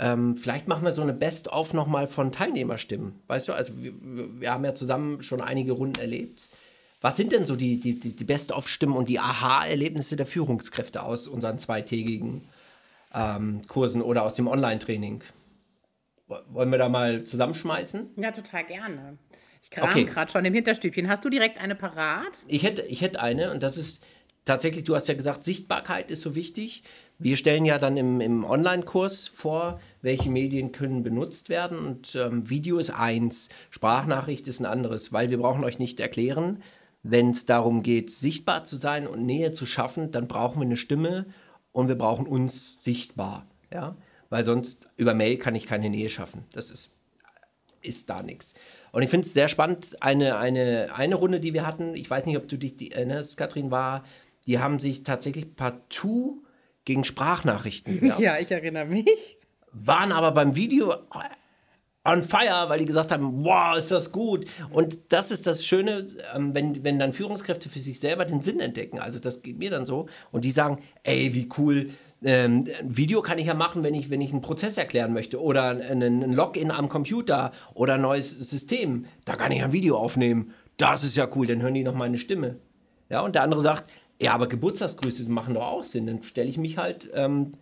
Ähm, 0.00 0.38
vielleicht 0.38 0.68
machen 0.68 0.84
wir 0.84 0.92
so 0.92 1.02
eine 1.02 1.12
Best-of 1.12 1.74
nochmal 1.74 2.06
von 2.06 2.30
Teilnehmerstimmen. 2.30 3.14
Weißt 3.26 3.48
du, 3.48 3.52
also 3.52 3.72
wir, 3.82 3.92
wir 4.40 4.52
haben 4.52 4.64
ja 4.64 4.72
zusammen 4.74 5.24
schon 5.24 5.40
einige 5.40 5.72
Runden 5.72 5.98
erlebt. 6.00 6.42
Was 7.00 7.16
sind 7.16 7.32
denn 7.32 7.46
so 7.46 7.56
die, 7.56 7.80
die, 7.80 7.94
die 7.98 8.24
Best-of-Stimmen 8.24 8.94
und 8.96 9.08
die 9.08 9.18
Aha-Erlebnisse 9.18 10.14
der 10.14 10.26
Führungskräfte 10.26 11.02
aus 11.02 11.26
unseren 11.26 11.58
zweitägigen 11.58 12.42
ähm, 13.12 13.62
Kursen 13.66 14.00
oder 14.00 14.22
aus 14.22 14.34
dem 14.34 14.46
Online-Training? 14.46 15.22
Wo- 16.28 16.36
Wollen 16.50 16.70
wir 16.70 16.78
da 16.78 16.88
mal 16.88 17.24
zusammenschmeißen? 17.24 18.10
Ja, 18.16 18.30
total 18.30 18.64
gerne. 18.66 19.18
Ich 19.62 19.70
kram 19.70 19.88
Okay. 19.90 20.04
gerade 20.04 20.30
schon 20.30 20.44
im 20.44 20.54
Hinterstübchen. 20.54 21.08
Hast 21.08 21.24
du 21.24 21.30
direkt 21.30 21.60
eine 21.60 21.74
parat? 21.74 22.44
Ich 22.46 22.62
hätte, 22.62 22.82
ich 22.82 23.00
hätte 23.00 23.20
eine 23.20 23.50
und 23.50 23.62
das 23.62 23.76
ist 23.76 24.04
tatsächlich, 24.44 24.84
du 24.84 24.96
hast 24.96 25.08
ja 25.08 25.14
gesagt, 25.14 25.44
Sichtbarkeit 25.44 26.10
ist 26.10 26.22
so 26.22 26.34
wichtig. 26.34 26.82
Wir 27.18 27.36
stellen 27.36 27.64
ja 27.64 27.78
dann 27.78 27.96
im, 27.96 28.20
im 28.20 28.44
Online-Kurs 28.44 29.26
vor, 29.28 29.80
welche 30.02 30.30
Medien 30.30 30.70
können 30.70 31.02
benutzt 31.02 31.48
werden 31.48 31.78
und 31.78 32.14
ähm, 32.14 32.48
Video 32.48 32.78
ist 32.78 32.90
eins, 32.90 33.48
Sprachnachricht 33.70 34.46
ist 34.46 34.60
ein 34.60 34.66
anderes, 34.66 35.12
weil 35.12 35.28
wir 35.30 35.38
brauchen 35.38 35.64
euch 35.64 35.80
nicht 35.80 35.98
erklären, 35.98 36.62
wenn 37.02 37.30
es 37.30 37.44
darum 37.44 37.82
geht, 37.82 38.10
sichtbar 38.10 38.64
zu 38.64 38.76
sein 38.76 39.06
und 39.06 39.26
Nähe 39.26 39.52
zu 39.52 39.66
schaffen, 39.66 40.12
dann 40.12 40.28
brauchen 40.28 40.60
wir 40.60 40.66
eine 40.66 40.76
Stimme 40.76 41.26
und 41.72 41.88
wir 41.88 41.96
brauchen 41.96 42.26
uns 42.26 42.82
sichtbar, 42.84 43.46
ja, 43.72 43.96
weil 44.30 44.44
sonst 44.44 44.88
über 44.96 45.14
Mail 45.14 45.38
kann 45.38 45.54
ich 45.56 45.66
keine 45.66 45.90
Nähe 45.90 46.08
schaffen. 46.08 46.44
Das 46.52 46.70
ist 46.70 46.90
ist 47.80 48.10
da 48.10 48.22
nichts. 48.22 48.54
Und 48.98 49.04
ich 49.04 49.10
finde 49.10 49.28
es 49.28 49.32
sehr 49.32 49.46
spannend, 49.46 50.02
eine, 50.02 50.38
eine, 50.38 50.88
eine 50.92 51.14
Runde, 51.14 51.38
die 51.38 51.54
wir 51.54 51.64
hatten, 51.64 51.94
ich 51.94 52.10
weiß 52.10 52.26
nicht, 52.26 52.36
ob 52.36 52.48
du 52.48 52.56
dich 52.56 52.76
die 52.76 52.90
erinnerst, 52.90 53.36
Katrin, 53.36 53.70
war, 53.70 54.02
die 54.44 54.58
haben 54.58 54.80
sich 54.80 55.04
tatsächlich 55.04 55.54
partout 55.54 56.42
gegen 56.84 57.04
Sprachnachrichten 57.04 57.94
gewehrt, 58.00 58.18
Ja, 58.18 58.40
ich 58.40 58.50
erinnere 58.50 58.86
mich. 58.86 59.38
waren 59.70 60.10
aber 60.10 60.32
beim 60.32 60.56
Video 60.56 60.92
on 62.04 62.24
fire, 62.24 62.68
weil 62.68 62.80
die 62.80 62.86
gesagt 62.86 63.12
haben, 63.12 63.44
wow, 63.44 63.78
ist 63.78 63.92
das 63.92 64.10
gut. 64.10 64.46
Und 64.72 64.98
das 65.10 65.30
ist 65.30 65.46
das 65.46 65.64
Schöne, 65.64 66.08
ähm, 66.34 66.52
wenn, 66.52 66.82
wenn 66.82 66.98
dann 66.98 67.12
Führungskräfte 67.12 67.68
für 67.68 67.78
sich 67.78 68.00
selber 68.00 68.24
den 68.24 68.42
Sinn 68.42 68.58
entdecken, 68.58 68.98
also 68.98 69.20
das 69.20 69.42
geht 69.42 69.58
mir 69.58 69.70
dann 69.70 69.86
so, 69.86 70.08
und 70.32 70.44
die 70.44 70.50
sagen, 70.50 70.82
ey, 71.04 71.34
wie 71.34 71.48
cool, 71.56 71.90
ähm, 72.22 72.64
ein 72.80 72.96
Video 72.96 73.22
kann 73.22 73.38
ich 73.38 73.46
ja 73.46 73.54
machen, 73.54 73.82
wenn 73.82 73.94
ich, 73.94 74.10
wenn 74.10 74.20
ich 74.20 74.32
einen 74.32 74.42
Prozess 74.42 74.76
erklären 74.76 75.12
möchte 75.12 75.40
oder 75.40 75.70
ein, 75.70 76.02
ein 76.02 76.32
Login 76.32 76.70
am 76.70 76.88
Computer 76.88 77.52
oder 77.74 77.94
ein 77.94 78.02
neues 78.02 78.30
System, 78.30 79.06
da 79.24 79.36
kann 79.36 79.52
ich 79.52 79.62
ein 79.62 79.72
Video 79.72 79.96
aufnehmen. 79.96 80.52
Das 80.76 81.04
ist 81.04 81.16
ja 81.16 81.28
cool, 81.34 81.46
dann 81.46 81.62
hören 81.62 81.74
die 81.74 81.84
noch 81.84 81.94
meine 81.94 82.18
Stimme. 82.18 82.56
Ja, 83.08 83.20
und 83.20 83.34
der 83.34 83.42
andere 83.42 83.60
sagt, 83.60 83.90
Ja, 84.20 84.34
aber 84.34 84.48
Geburtstagsgrüße 84.48 85.30
machen 85.30 85.54
doch 85.54 85.66
auch 85.66 85.84
Sinn. 85.84 86.06
Dann 86.06 86.22
stelle 86.22 86.48
ich 86.48 86.58
mich 86.58 86.76
halt 86.76 87.10
ähm, 87.14 87.52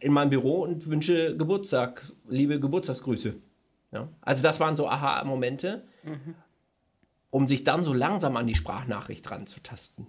in 0.00 0.12
mein 0.12 0.30
Büro 0.30 0.62
und 0.62 0.86
wünsche 0.88 1.36
Geburtstag, 1.36 2.12
liebe 2.28 2.60
Geburtstagsgrüße. 2.60 3.34
Ja? 3.92 4.08
Also 4.20 4.42
das 4.42 4.60
waren 4.60 4.76
so 4.76 4.86
Aha-Momente, 4.88 5.84
mhm. 6.04 6.34
um 7.30 7.48
sich 7.48 7.64
dann 7.64 7.84
so 7.84 7.94
langsam 7.94 8.36
an 8.36 8.46
die 8.46 8.54
Sprachnachricht 8.54 9.30
ranzutasten. 9.30 10.06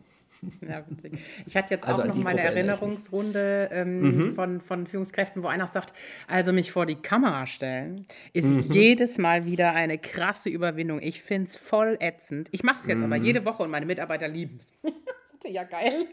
Ja, 0.61 0.83
witzig. 0.89 1.13
Ich 1.45 1.55
hatte 1.55 1.73
jetzt 1.73 1.85
also 1.85 2.01
auch 2.01 2.07
noch 2.07 2.15
meine 2.15 2.41
Erinnerungsrunde 2.41 3.69
ähm, 3.71 4.01
mhm. 4.01 4.35
von, 4.35 4.61
von 4.61 4.87
Führungskräften, 4.87 5.43
wo 5.43 5.47
einer 5.47 5.67
sagt, 5.67 5.93
also 6.27 6.53
mich 6.53 6.71
vor 6.71 6.85
die 6.85 6.95
Kamera 6.95 7.47
stellen, 7.47 8.05
ist 8.33 8.47
mhm. 8.47 8.71
jedes 8.71 9.17
Mal 9.17 9.45
wieder 9.45 9.73
eine 9.73 9.97
krasse 9.97 10.49
Überwindung. 10.49 11.01
Ich 11.01 11.21
finde 11.21 11.49
es 11.49 11.55
voll 11.55 11.97
ätzend. 11.99 12.49
Ich 12.51 12.63
mache 12.63 12.81
es 12.81 12.87
jetzt 12.87 12.99
mhm. 12.99 13.11
aber 13.11 13.15
jede 13.15 13.45
Woche 13.45 13.63
und 13.63 13.71
meine 13.71 13.85
Mitarbeiter 13.85 14.27
lieben 14.27 14.57
es. 14.57 14.73
ja, 15.45 15.63
geil. 15.63 16.07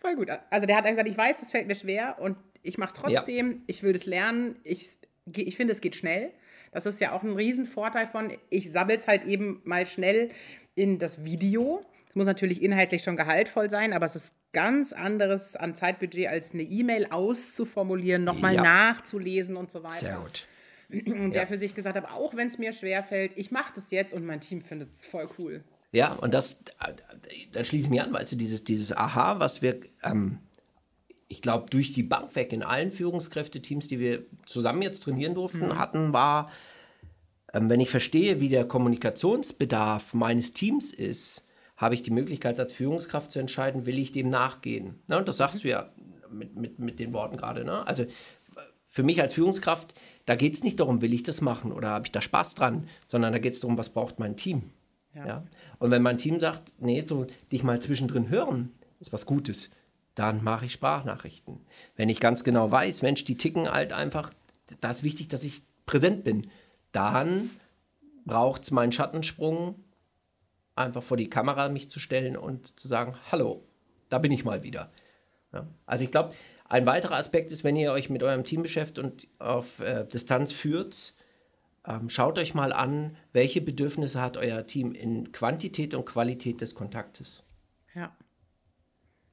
Voll 0.00 0.16
gut. 0.16 0.28
Also 0.50 0.66
der 0.66 0.76
hat 0.76 0.84
dann 0.84 0.92
gesagt, 0.92 1.08
ich 1.08 1.16
weiß, 1.16 1.42
es 1.42 1.50
fällt 1.50 1.66
mir 1.66 1.74
schwer 1.74 2.16
und 2.20 2.36
ich 2.62 2.78
mache 2.78 2.92
es 2.94 3.00
trotzdem. 3.00 3.52
Ja. 3.52 3.58
Ich 3.66 3.82
will 3.82 3.94
es 3.94 4.06
lernen. 4.06 4.56
Ich, 4.64 4.98
ich 5.34 5.56
finde, 5.56 5.72
es 5.72 5.80
geht 5.80 5.94
schnell. 5.94 6.32
Das 6.72 6.86
ist 6.86 7.00
ja 7.00 7.12
auch 7.12 7.22
ein 7.22 7.32
Riesenvorteil 7.32 8.06
von, 8.06 8.32
ich 8.50 8.70
sabbel 8.72 8.96
es 8.96 9.06
halt 9.06 9.24
eben 9.24 9.60
mal 9.64 9.86
schnell 9.86 10.30
in 10.74 10.98
das 10.98 11.24
Video. 11.24 11.80
Muss 12.16 12.26
natürlich 12.26 12.62
inhaltlich 12.62 13.02
schon 13.02 13.16
gehaltvoll 13.16 13.68
sein, 13.68 13.92
aber 13.92 14.06
es 14.06 14.16
ist 14.16 14.34
ganz 14.52 14.92
anderes 14.92 15.54
an 15.54 15.74
Zeitbudget, 15.74 16.28
als 16.28 16.52
eine 16.52 16.62
E-Mail 16.62 17.06
auszuformulieren, 17.10 18.24
nochmal 18.24 18.54
ja. 18.54 18.62
nachzulesen 18.62 19.56
und 19.56 19.70
so 19.70 19.82
weiter. 19.82 19.94
Sehr 19.94 20.16
gut. 20.16 20.46
Und 21.06 21.32
der 21.32 21.42
ja. 21.42 21.46
für 21.46 21.58
sich 21.58 21.74
gesagt 21.74 21.96
hat, 21.96 22.10
auch 22.10 22.34
wenn 22.34 22.46
es 22.46 22.58
mir 22.58 22.72
schwerfällt, 22.72 23.32
ich 23.36 23.50
mache 23.50 23.72
das 23.74 23.90
jetzt 23.90 24.14
und 24.14 24.24
mein 24.24 24.40
Team 24.40 24.62
findet 24.62 24.92
es 24.92 25.04
voll 25.04 25.28
cool. 25.38 25.62
Ja, 25.92 26.12
und 26.12 26.32
das, 26.32 26.58
da 27.52 27.64
schließe 27.64 27.84
ich 27.84 27.90
mich 27.90 28.00
an, 28.00 28.12
weißt 28.12 28.32
du, 28.32 28.36
dieses, 28.36 28.64
dieses 28.64 28.96
Aha, 28.96 29.38
was 29.38 29.62
wir 29.62 29.78
ähm, 30.02 30.38
ich 31.28 31.42
glaube, 31.42 31.68
durch 31.70 31.92
die 31.92 32.02
Bank 32.02 32.34
weg 32.36 32.52
in 32.52 32.62
allen 32.62 32.92
Führungskräfteteams, 32.92 33.88
die 33.88 33.98
wir 33.98 34.24
zusammen 34.46 34.82
jetzt 34.82 35.02
trainieren 35.02 35.34
durften, 35.34 35.68
mhm. 35.68 35.78
hatten, 35.78 36.12
war, 36.12 36.50
ähm, 37.52 37.68
wenn 37.68 37.80
ich 37.80 37.90
verstehe, 37.90 38.40
wie 38.40 38.48
der 38.48 38.66
Kommunikationsbedarf 38.66 40.14
meines 40.14 40.52
Teams 40.52 40.92
ist, 40.92 41.44
habe 41.76 41.94
ich 41.94 42.02
die 42.02 42.10
Möglichkeit 42.10 42.58
als 42.58 42.72
Führungskraft 42.72 43.30
zu 43.30 43.38
entscheiden, 43.38 43.86
will 43.86 43.98
ich 43.98 44.12
dem 44.12 44.30
nachgehen. 44.30 45.00
Ne? 45.08 45.18
Und 45.18 45.28
das 45.28 45.36
sagst 45.36 45.64
du 45.64 45.68
ja 45.68 45.90
mit, 46.30 46.56
mit, 46.56 46.78
mit 46.78 46.98
den 46.98 47.12
Worten 47.12 47.36
gerade. 47.36 47.64
Ne? 47.64 47.86
Also 47.86 48.06
für 48.84 49.02
mich 49.02 49.20
als 49.20 49.34
Führungskraft, 49.34 49.94
da 50.24 50.36
geht 50.36 50.54
es 50.54 50.64
nicht 50.64 50.80
darum, 50.80 51.02
will 51.02 51.12
ich 51.12 51.22
das 51.22 51.40
machen 51.40 51.72
oder 51.72 51.88
habe 51.88 52.06
ich 52.06 52.12
da 52.12 52.20
Spaß 52.20 52.54
dran, 52.54 52.88
sondern 53.06 53.32
da 53.32 53.38
geht 53.38 53.54
es 53.54 53.60
darum, 53.60 53.76
was 53.76 53.90
braucht 53.90 54.18
mein 54.18 54.36
Team. 54.36 54.70
Ja. 55.14 55.26
ja. 55.26 55.44
Und 55.78 55.90
wenn 55.90 56.02
mein 56.02 56.18
Team 56.18 56.40
sagt, 56.40 56.72
nee, 56.78 57.02
so 57.02 57.26
dich 57.52 57.62
mal 57.62 57.80
zwischendrin 57.80 58.28
hören, 58.28 58.72
ist 59.00 59.12
was 59.12 59.26
Gutes 59.26 59.70
dann 60.16 60.42
mache 60.42 60.64
ich 60.64 60.72
Sprachnachrichten. 60.72 61.60
Wenn 61.94 62.08
ich 62.08 62.18
ganz 62.20 62.42
genau 62.42 62.70
weiß, 62.70 63.02
Mensch, 63.02 63.24
die 63.24 63.36
ticken 63.36 63.70
halt 63.70 63.92
einfach, 63.92 64.32
da 64.80 64.90
ist 64.90 65.04
wichtig, 65.04 65.28
dass 65.28 65.44
ich 65.44 65.62
präsent 65.84 66.24
bin, 66.24 66.50
dann 66.90 67.50
braucht 68.24 68.64
es 68.64 68.70
meinen 68.72 68.92
Schattensprung, 68.92 69.76
einfach 70.76 71.02
vor 71.02 71.16
die 71.16 71.30
Kamera 71.30 71.68
mich 71.68 71.90
zu 71.90 71.98
stellen 71.98 72.36
und 72.36 72.78
zu 72.78 72.86
sagen, 72.86 73.16
hallo, 73.32 73.64
da 74.08 74.18
bin 74.18 74.30
ich 74.30 74.44
mal 74.44 74.62
wieder. 74.62 74.90
Ja? 75.52 75.66
Also 75.86 76.04
ich 76.04 76.10
glaube, 76.10 76.34
ein 76.68 76.86
weiterer 76.86 77.16
Aspekt 77.16 77.52
ist, 77.52 77.64
wenn 77.64 77.76
ihr 77.76 77.92
euch 77.92 78.10
mit 78.10 78.22
eurem 78.22 78.44
Team 78.44 78.62
beschäftigt 78.62 78.98
und 78.98 79.26
auf 79.38 79.80
äh, 79.80 80.04
Distanz 80.04 80.52
führt, 80.52 81.14
ähm, 81.86 82.10
schaut 82.10 82.38
euch 82.38 82.54
mal 82.54 82.72
an, 82.72 83.16
welche 83.32 83.60
Bedürfnisse 83.60 84.20
hat 84.20 84.36
euer 84.36 84.66
Team 84.66 84.92
in 84.92 85.32
Quantität 85.32 85.94
und 85.94 86.04
Qualität 86.04 86.60
des 86.60 86.74
Kontaktes. 86.74 87.44
Ja. 87.94 88.14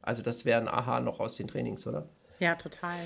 Also 0.01 0.21
das 0.21 0.45
wäre 0.45 0.61
ein 0.61 0.67
Aha 0.67 0.99
noch 0.99 1.19
aus 1.19 1.37
den 1.37 1.47
Trainings, 1.47 1.87
oder? 1.87 2.09
Ja, 2.39 2.55
total. 2.55 2.97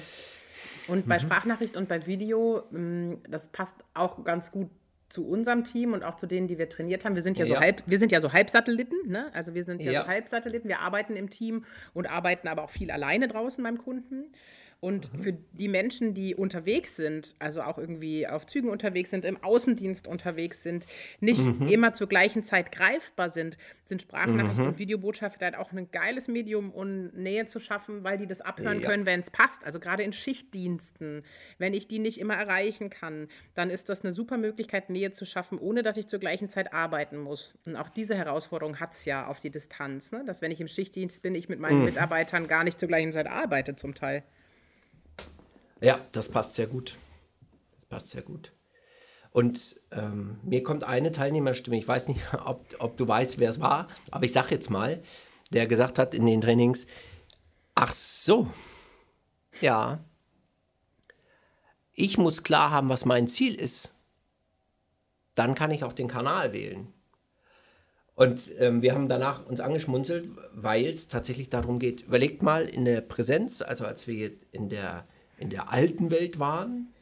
Und 0.87 1.07
bei 1.07 1.15
mhm. 1.15 1.21
Sprachnachricht 1.21 1.77
und 1.77 1.87
bei 1.87 2.05
Video, 2.05 2.63
mm, 2.71 3.23
das 3.29 3.49
passt 3.49 3.75
auch 3.93 4.23
ganz 4.23 4.51
gut 4.51 4.69
zu 5.09 5.25
unserem 5.25 5.63
Team 5.63 5.93
und 5.93 6.03
auch 6.03 6.15
zu 6.15 6.27
denen, 6.27 6.47
die 6.47 6.57
wir 6.57 6.67
trainiert 6.69 7.05
haben. 7.05 7.15
Wir 7.15 7.21
sind 7.21 7.37
ja, 7.37 7.45
ja. 7.45 7.55
so 7.55 7.59
halb, 7.59 7.83
wir 7.85 7.97
sind 7.97 8.11
ja 8.11 8.19
so 8.19 8.33
Halbsatelliten, 8.33 8.97
ne? 9.07 9.33
Also 9.33 9.53
wir 9.53 9.63
sind 9.63 9.81
ja, 9.81 9.91
ja, 9.91 10.01
so 10.03 10.07
Halbsatelliten. 10.07 10.67
Wir 10.67 10.79
arbeiten 10.79 11.15
im 11.15 11.29
Team 11.29 11.65
und 11.93 12.09
arbeiten 12.09 12.47
aber 12.47 12.63
auch 12.63 12.69
viel 12.69 12.91
alleine 12.91 13.27
draußen 13.27 13.63
beim 13.63 13.77
Kunden. 13.77 14.31
Und 14.79 15.11
mhm. 15.11 15.19
für 15.19 15.33
die 15.33 15.67
Menschen, 15.67 16.13
die 16.13 16.35
unterwegs 16.35 16.95
sind, 16.95 17.33
also 17.39 17.63
auch 17.63 17.79
irgendwie 17.79 18.27
auf 18.27 18.45
Zügen 18.45 18.69
unterwegs 18.69 19.09
sind, 19.09 19.25
im 19.25 19.43
Außendienst 19.43 20.07
unterwegs 20.07 20.61
sind, 20.61 20.85
nicht 21.19 21.41
mhm. 21.41 21.67
immer 21.67 21.93
zur 21.93 22.07
gleichen 22.07 22.43
Zeit 22.43 22.71
greifbar 22.71 23.31
sind, 23.31 23.57
sind 23.85 24.03
Sprachnachrichten 24.03 24.65
mhm. 24.65 24.71
und 24.71 24.77
Videobotschaften 24.77 25.43
halt 25.43 25.55
auch 25.55 25.71
ein 25.71 25.89
geiles 25.91 26.27
Medium, 26.27 26.71
um 26.71 27.07
Nähe 27.07 27.47
zu 27.47 27.59
schaffen, 27.59 28.03
weil 28.03 28.19
die 28.19 28.27
das 28.27 28.41
abhören 28.41 28.81
ja. 28.81 28.87
können, 28.87 29.07
wenn 29.07 29.19
es 29.19 29.31
passt. 29.31 29.65
Also 29.65 29.79
gerade 29.79 30.03
in 30.03 30.13
Schichtdiensten, 30.13 31.23
wenn 31.57 31.73
ich 31.73 31.87
die 31.87 31.97
nicht 31.97 32.19
immer 32.19 32.35
erreichen 32.35 32.91
kann, 32.91 33.29
dann 33.55 33.71
ist 33.71 33.89
das 33.89 34.03
eine 34.03 34.13
super 34.13 34.37
Möglichkeit, 34.37 34.91
Nähe 34.91 35.09
zu 35.09 35.25
schaffen, 35.25 35.57
ohne 35.57 35.81
dass 35.81 35.97
ich 35.97 36.07
zur 36.07 36.19
gleichen 36.19 36.49
Zeit 36.49 36.71
arbeiten 36.71 37.17
muss. 37.17 37.57
Und 37.65 37.77
auch 37.77 37.89
diese 37.89 38.13
Herausforderung 38.13 38.79
hat 38.79 38.93
es 38.93 39.05
ja 39.05 39.25
auf 39.25 39.39
die 39.39 39.49
Distanz, 39.49 40.11
ne? 40.11 40.23
dass 40.23 40.43
wenn 40.43 40.51
ich 40.51 40.61
im 40.61 40.67
Schichtdienst 40.67 41.23
bin, 41.23 41.33
ich 41.33 41.49
mit 41.49 41.59
meinen 41.59 41.79
mhm. 41.79 41.85
Mitarbeitern 41.85 42.47
gar 42.47 42.63
nicht 42.63 42.79
zur 42.79 42.87
gleichen 42.87 43.11
Zeit 43.11 43.25
arbeite 43.25 43.75
zum 43.75 43.95
Teil. 43.95 44.23
Ja, 45.81 46.05
das 46.11 46.29
passt 46.29 46.55
sehr 46.55 46.67
gut. 46.67 46.97
Das 47.75 47.85
passt 47.85 48.09
sehr 48.09 48.21
gut. 48.21 48.51
Und 49.31 49.79
ähm, 49.91 50.39
mir 50.43 50.63
kommt 50.63 50.83
eine 50.83 51.11
Teilnehmerstimme, 51.11 51.77
ich 51.77 51.87
weiß 51.87 52.07
nicht, 52.07 52.21
ob, 52.45 52.65
ob 52.79 52.97
du 52.97 53.07
weißt, 53.07 53.39
wer 53.39 53.49
es 53.49 53.59
war, 53.59 53.87
aber 54.09 54.25
ich 54.25 54.33
sage 54.33 54.55
jetzt 54.55 54.69
mal, 54.69 55.03
der 55.51 55.67
gesagt 55.67 55.99
hat 55.99 56.13
in 56.13 56.25
den 56.25 56.41
Trainings, 56.41 56.87
ach 57.75 57.93
so, 57.93 58.49
ja, 59.61 60.03
ich 61.93 62.17
muss 62.17 62.43
klar 62.43 62.71
haben, 62.71 62.89
was 62.89 63.05
mein 63.05 63.27
Ziel 63.27 63.55
ist. 63.55 63.93
Dann 65.35 65.55
kann 65.55 65.71
ich 65.71 65.83
auch 65.83 65.93
den 65.93 66.07
Kanal 66.07 66.53
wählen. 66.53 66.93
Und 68.15 68.51
ähm, 68.57 68.81
wir 68.81 68.93
haben 68.93 69.09
danach 69.09 69.45
uns 69.45 69.59
angeschmunzelt, 69.59 70.29
weil 70.53 70.87
es 70.87 71.07
tatsächlich 71.07 71.49
darum 71.49 71.77
geht, 71.77 72.01
überlegt 72.01 72.41
mal 72.41 72.65
in 72.65 72.85
der 72.85 73.01
Präsenz, 73.01 73.61
also 73.61 73.85
als 73.85 74.07
wir 74.07 74.31
in 74.51 74.69
der 74.69 75.07
in 75.37 75.49
der 75.49 75.71
alten 75.71 76.11
Welt 76.11 76.39
waren, 76.39 76.93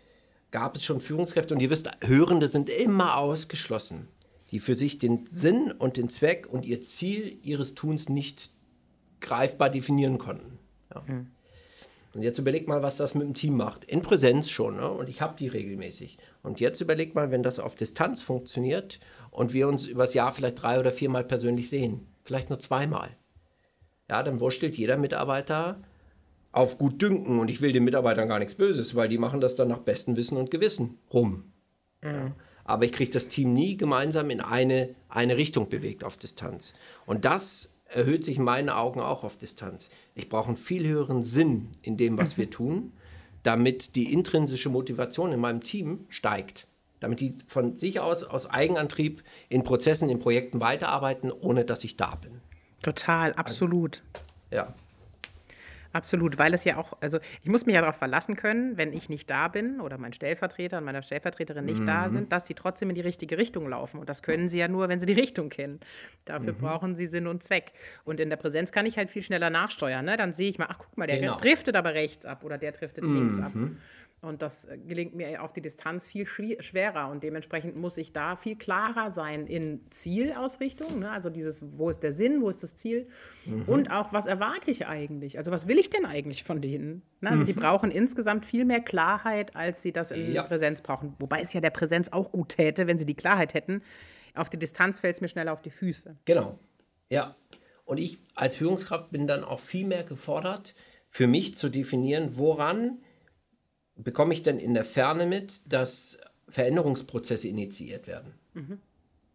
gab 0.52 0.76
es 0.76 0.84
schon 0.84 1.02
Führungskräfte 1.02 1.54
und 1.54 1.60
ihr 1.60 1.70
wisst, 1.70 1.90
Hörende 2.02 2.48
sind 2.48 2.70
immer 2.70 3.18
ausgeschlossen, 3.18 4.08
die 4.52 4.60
für 4.60 4.76
sich 4.76 5.00
den 5.00 5.28
Sinn 5.32 5.72
und 5.72 5.98
den 5.98 6.10
Zweck 6.10 6.48
und 6.52 6.66
ihr 6.66 6.82
Ziel 6.82 7.40
ihres 7.42 7.76
Tuns 7.76 8.10
nicht 8.10 8.52
greifbar 9.22 9.70
definieren 9.70 10.18
konnten. 10.18 10.60
Ja. 10.94 11.04
Mhm. 11.08 11.28
Und 12.14 12.22
jetzt 12.22 12.40
überlegt 12.40 12.70
mal, 12.70 12.82
was 12.82 12.96
das 12.96 13.14
mit 13.14 13.28
dem 13.28 13.34
Team 13.34 13.58
macht. 13.58 13.84
In 13.84 14.02
Präsenz 14.02 14.50
schon, 14.50 14.78
ne? 14.78 14.90
und 14.90 15.10
ich 15.10 15.20
habe 15.20 15.36
die 15.38 15.50
regelmäßig. 15.50 16.18
Und 16.44 16.62
jetzt 16.62 16.80
überlegt 16.80 17.14
mal, 17.14 17.30
wenn 17.30 17.44
das 17.44 17.60
auf 17.60 17.76
Distanz 17.76 18.22
funktioniert 18.22 19.02
und 19.32 19.52
wir 19.52 19.68
uns 19.68 19.88
übers 19.88 20.14
Jahr 20.14 20.32
vielleicht 20.32 20.62
drei 20.62 20.80
oder 20.80 20.94
viermal 20.94 21.26
persönlich 21.26 21.70
sehen, 21.70 22.08
vielleicht 22.24 22.50
nur 22.50 22.60
zweimal. 22.60 23.10
Ja, 24.10 24.24
dann 24.24 24.40
wurstelt 24.40 24.78
jeder 24.78 24.96
Mitarbeiter 24.96 25.82
auf 26.56 26.78
gut 26.78 27.02
dünken 27.02 27.38
und 27.38 27.52
ich 27.52 27.62
will 27.62 27.74
den 27.74 27.84
Mitarbeitern 27.84 28.30
gar 28.30 28.40
nichts 28.40 28.56
Böses, 28.56 28.96
weil 28.96 29.10
die 29.10 29.18
machen 29.18 29.42
das 29.42 29.56
dann 29.56 29.68
nach 29.68 29.80
bestem 29.80 30.16
Wissen 30.16 30.38
und 30.38 30.52
Gewissen 30.52 30.98
rum. 31.12 31.52
Mhm. 32.02 32.32
Aber 32.64 32.86
ich 32.86 32.94
kriege 32.94 33.12
das 33.12 33.28
Team 33.28 33.54
nie 33.54 33.76
gemeinsam 33.76 34.30
in 34.30 34.40
eine, 34.40 34.96
eine 35.10 35.36
Richtung 35.36 35.68
bewegt 35.68 36.06
auf 36.06 36.16
Distanz. 36.16 36.74
Und 37.06 37.26
das 37.26 37.74
erhöht 37.88 38.24
sich 38.24 38.38
in 38.38 38.46
meinen 38.46 38.70
Augen 38.70 39.02
auch 39.02 39.26
auf 39.26 39.38
Distanz. 39.38 39.92
Ich 40.16 40.30
brauche 40.30 40.48
einen 40.48 40.56
viel 40.56 40.88
höheren 40.88 41.24
Sinn 41.24 41.72
in 41.82 41.98
dem, 41.98 42.18
was 42.18 42.38
mhm. 42.38 42.42
wir 42.42 42.50
tun, 42.50 42.94
damit 43.44 43.98
die 43.98 44.14
intrinsische 44.14 44.70
Motivation 44.70 45.34
in 45.34 45.42
meinem 45.42 45.62
Team 45.62 46.06
steigt. 46.08 46.68
Damit 47.02 47.20
die 47.20 47.36
von 47.48 47.76
sich 47.76 48.00
aus, 48.00 48.24
aus 48.24 48.50
Eigenantrieb 48.50 49.24
in 49.50 49.66
Prozessen, 49.66 50.10
in 50.10 50.20
Projekten 50.20 50.62
weiterarbeiten, 50.62 51.34
ohne 51.34 51.66
dass 51.66 51.84
ich 51.84 51.98
da 51.98 52.16
bin. 52.16 52.40
Total, 52.82 53.34
absolut. 53.34 54.02
Also, 54.52 54.56
ja. 54.56 54.74
Absolut, 55.96 56.38
weil 56.38 56.54
es 56.54 56.66
ja 56.66 56.76
auch, 56.76 56.98
also 57.00 57.20
ich 57.42 57.48
muss 57.48 57.66
mich 57.66 57.74
ja 57.74 57.80
darauf 57.80 57.96
verlassen 57.96 58.36
können, 58.36 58.76
wenn 58.76 58.92
ich 58.92 59.08
nicht 59.08 59.30
da 59.30 59.48
bin 59.48 59.80
oder 59.80 59.98
mein 59.98 60.12
Stellvertreter 60.12 60.80
und 60.80 60.84
meine 60.84 61.02
Stellvertreterin 61.02 61.64
nicht 61.64 61.80
mhm. 61.80 61.86
da 61.86 62.10
sind, 62.10 62.34
dass 62.34 62.46
sie 62.46 62.54
trotzdem 62.54 62.90
in 62.90 62.96
die 62.96 63.02
richtige 63.02 63.38
Richtung 63.38 63.70
laufen. 63.70 64.02
Und 64.02 64.10
das 64.10 64.22
können 64.22 64.50
sie 64.50 64.60
ja 64.60 64.68
nur, 64.68 64.90
wenn 64.90 65.00
sie 65.00 65.06
die 65.06 65.14
Richtung 65.14 65.48
kennen. 65.48 65.80
Dafür 66.26 66.52
mhm. 66.52 66.58
brauchen 66.58 66.96
sie 66.98 67.08
Sinn 67.08 67.28
und 67.28 67.44
Zweck. 67.44 67.72
Und 68.04 68.20
in 68.20 68.30
der 68.30 68.36
Präsenz 68.36 68.74
kann 68.74 68.86
ich 68.86 68.98
halt 68.98 69.10
viel 69.10 69.24
schneller 69.24 69.50
nachsteuern. 69.50 70.04
Ne? 70.04 70.18
Dann 70.18 70.34
sehe 70.34 70.50
ich 70.50 70.60
mal, 70.60 70.68
ach 70.70 70.80
guck 70.80 70.98
mal, 70.98 71.08
der 71.08 71.18
genau. 71.18 71.38
driftet 71.38 71.78
aber 71.78 71.94
rechts 71.94 72.26
ab 72.26 72.44
oder 72.44 72.58
der 72.58 72.74
driftet 72.74 73.06
mhm. 73.06 73.16
links 73.16 73.40
ab. 73.40 73.54
Und 74.26 74.42
das 74.42 74.66
äh, 74.66 74.78
gelingt 74.78 75.16
mir 75.16 75.44
auf 75.44 75.54
die 75.54 75.62
Distanz 75.62 76.08
viel 76.08 76.26
schwerer. 76.26 77.10
Und 77.10 77.24
dementsprechend 77.24 77.76
muss 77.76 77.98
ich 77.98 78.12
da 78.12 78.36
viel 78.36 78.56
klarer 78.56 79.12
sein 79.12 79.48
in 79.48 79.82
Zielausrichtung. 79.90 81.00
Ne? 81.00 81.12
Also 81.12 81.30
dieses, 81.30 81.64
wo 81.78 81.90
ist 81.90 82.02
der 82.02 82.12
Sinn, 82.12 82.42
wo 82.42 82.50
ist 82.50 82.64
das 82.64 82.76
Ziel? 82.76 83.08
Mhm. 83.46 83.64
Und 83.64 83.92
auch, 83.92 84.14
was 84.14 84.26
erwarte 84.28 84.72
ich 84.72 84.88
eigentlich? 84.88 85.38
Also 85.38 85.52
was 85.52 85.68
will 85.68 85.78
ich 85.78 85.90
denn 85.90 86.06
eigentlich 86.06 86.44
von 86.44 86.62
denen? 86.62 87.04
Ne? 87.22 87.30
Also 87.30 87.42
mhm. 87.42 87.46
die 87.46 87.54
brauchen 87.54 87.92
insgesamt 87.92 88.46
viel 88.46 88.66
mehr 88.66 88.82
Klarheit, 88.82 89.56
als 89.56 89.82
sie 89.82 89.92
das 89.92 90.12
in 90.12 90.34
ja. 90.34 90.44
Präsenz 90.44 90.82
brauchen. 90.82 91.16
Wobei 91.20 91.42
es 91.42 91.54
ja 91.54 91.62
der 91.62 91.70
Präsenz 91.70 92.10
auch 92.10 92.32
gut 92.32 92.50
täte, 92.50 92.88
wenn 92.88 92.98
sie 92.98 93.06
die 93.06 93.16
Klarheit 93.16 93.54
hätten. 93.54 93.82
Auf 94.34 94.50
die 94.50 94.58
Distanz 94.58 95.00
fällt 95.00 95.16
es 95.16 95.22
mir 95.22 95.28
schneller 95.28 95.54
auf 95.54 95.62
die 95.62 95.70
Füße. 95.70 96.18
Genau. 96.26 96.60
Ja. 97.10 97.36
Und 97.86 98.00
ich 98.00 98.18
als 98.34 98.56
Führungskraft 98.56 99.12
bin 99.12 99.28
dann 99.28 99.44
auch 99.44 99.60
viel 99.60 99.86
mehr 99.86 100.04
gefordert, 100.04 100.74
für 101.10 101.28
mich 101.28 101.56
zu 101.56 101.70
definieren, 101.70 102.38
woran 102.38 102.98
bekomme 103.96 104.34
ich 104.34 104.44
denn 104.44 104.60
in 104.60 104.74
der 104.74 104.86
Ferne 104.86 105.26
mit, 105.26 105.72
dass 105.72 106.20
Veränderungsprozesse 106.50 107.48
initiiert 107.48 108.08
werden. 108.08 108.34
Mhm. 108.54 108.80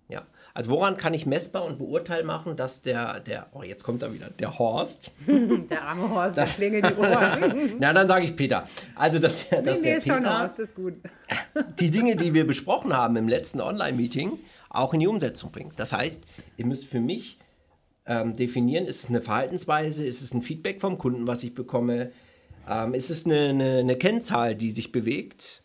Ja, 0.08 0.26
also 0.54 0.72
woran 0.72 0.96
kann 0.96 1.14
ich 1.14 1.24
messbar 1.24 1.64
und 1.64 1.78
beurteilt 1.78 2.26
machen, 2.26 2.56
dass 2.56 2.82
der, 2.82 3.20
der, 3.20 3.46
oh 3.52 3.62
jetzt 3.62 3.84
kommt 3.84 4.02
er 4.02 4.12
wieder, 4.12 4.28
der 4.30 4.58
Horst. 4.58 5.12
der 5.26 5.82
arme 5.82 6.10
Horst, 6.10 6.36
das, 6.36 6.56
der 6.56 6.70
klingelt 6.70 6.90
die 6.90 7.00
Ohren. 7.00 7.76
Na, 7.78 7.92
dann 7.92 8.08
sage 8.08 8.24
ich 8.24 8.36
Peter. 8.36 8.68
Also, 8.96 9.20
dass, 9.20 9.48
dass 9.48 9.60
nee, 9.60 9.64
der 9.64 9.74
nee, 9.74 10.00
Peter 10.00 10.14
schon 10.14 10.28
Horst, 10.28 10.58
ist 10.58 10.74
gut. 10.74 10.94
die 11.78 11.90
Dinge, 11.90 12.16
die 12.16 12.34
wir 12.34 12.44
besprochen 12.44 12.92
haben 12.92 13.16
im 13.16 13.28
letzten 13.28 13.60
Online-Meeting, 13.60 14.40
auch 14.68 14.92
in 14.94 15.00
die 15.00 15.06
Umsetzung 15.06 15.52
bringt. 15.52 15.78
Das 15.78 15.92
heißt, 15.92 16.24
ihr 16.56 16.66
müsst 16.66 16.86
für 16.86 17.00
mich 17.00 17.38
ähm, 18.06 18.34
definieren, 18.34 18.86
ist 18.86 19.04
es 19.04 19.10
eine 19.10 19.20
Verhaltensweise, 19.20 20.04
ist 20.04 20.22
es 20.22 20.34
ein 20.34 20.42
Feedback 20.42 20.80
vom 20.80 20.98
Kunden, 20.98 21.28
was 21.28 21.44
ich 21.44 21.54
bekomme, 21.54 22.10
ähm, 22.68 22.94
ist 22.94 23.10
es 23.10 23.26
eine, 23.26 23.48
eine, 23.48 23.78
eine 23.78 23.96
Kennzahl, 23.96 24.54
die 24.54 24.70
sich 24.70 24.92
bewegt, 24.92 25.62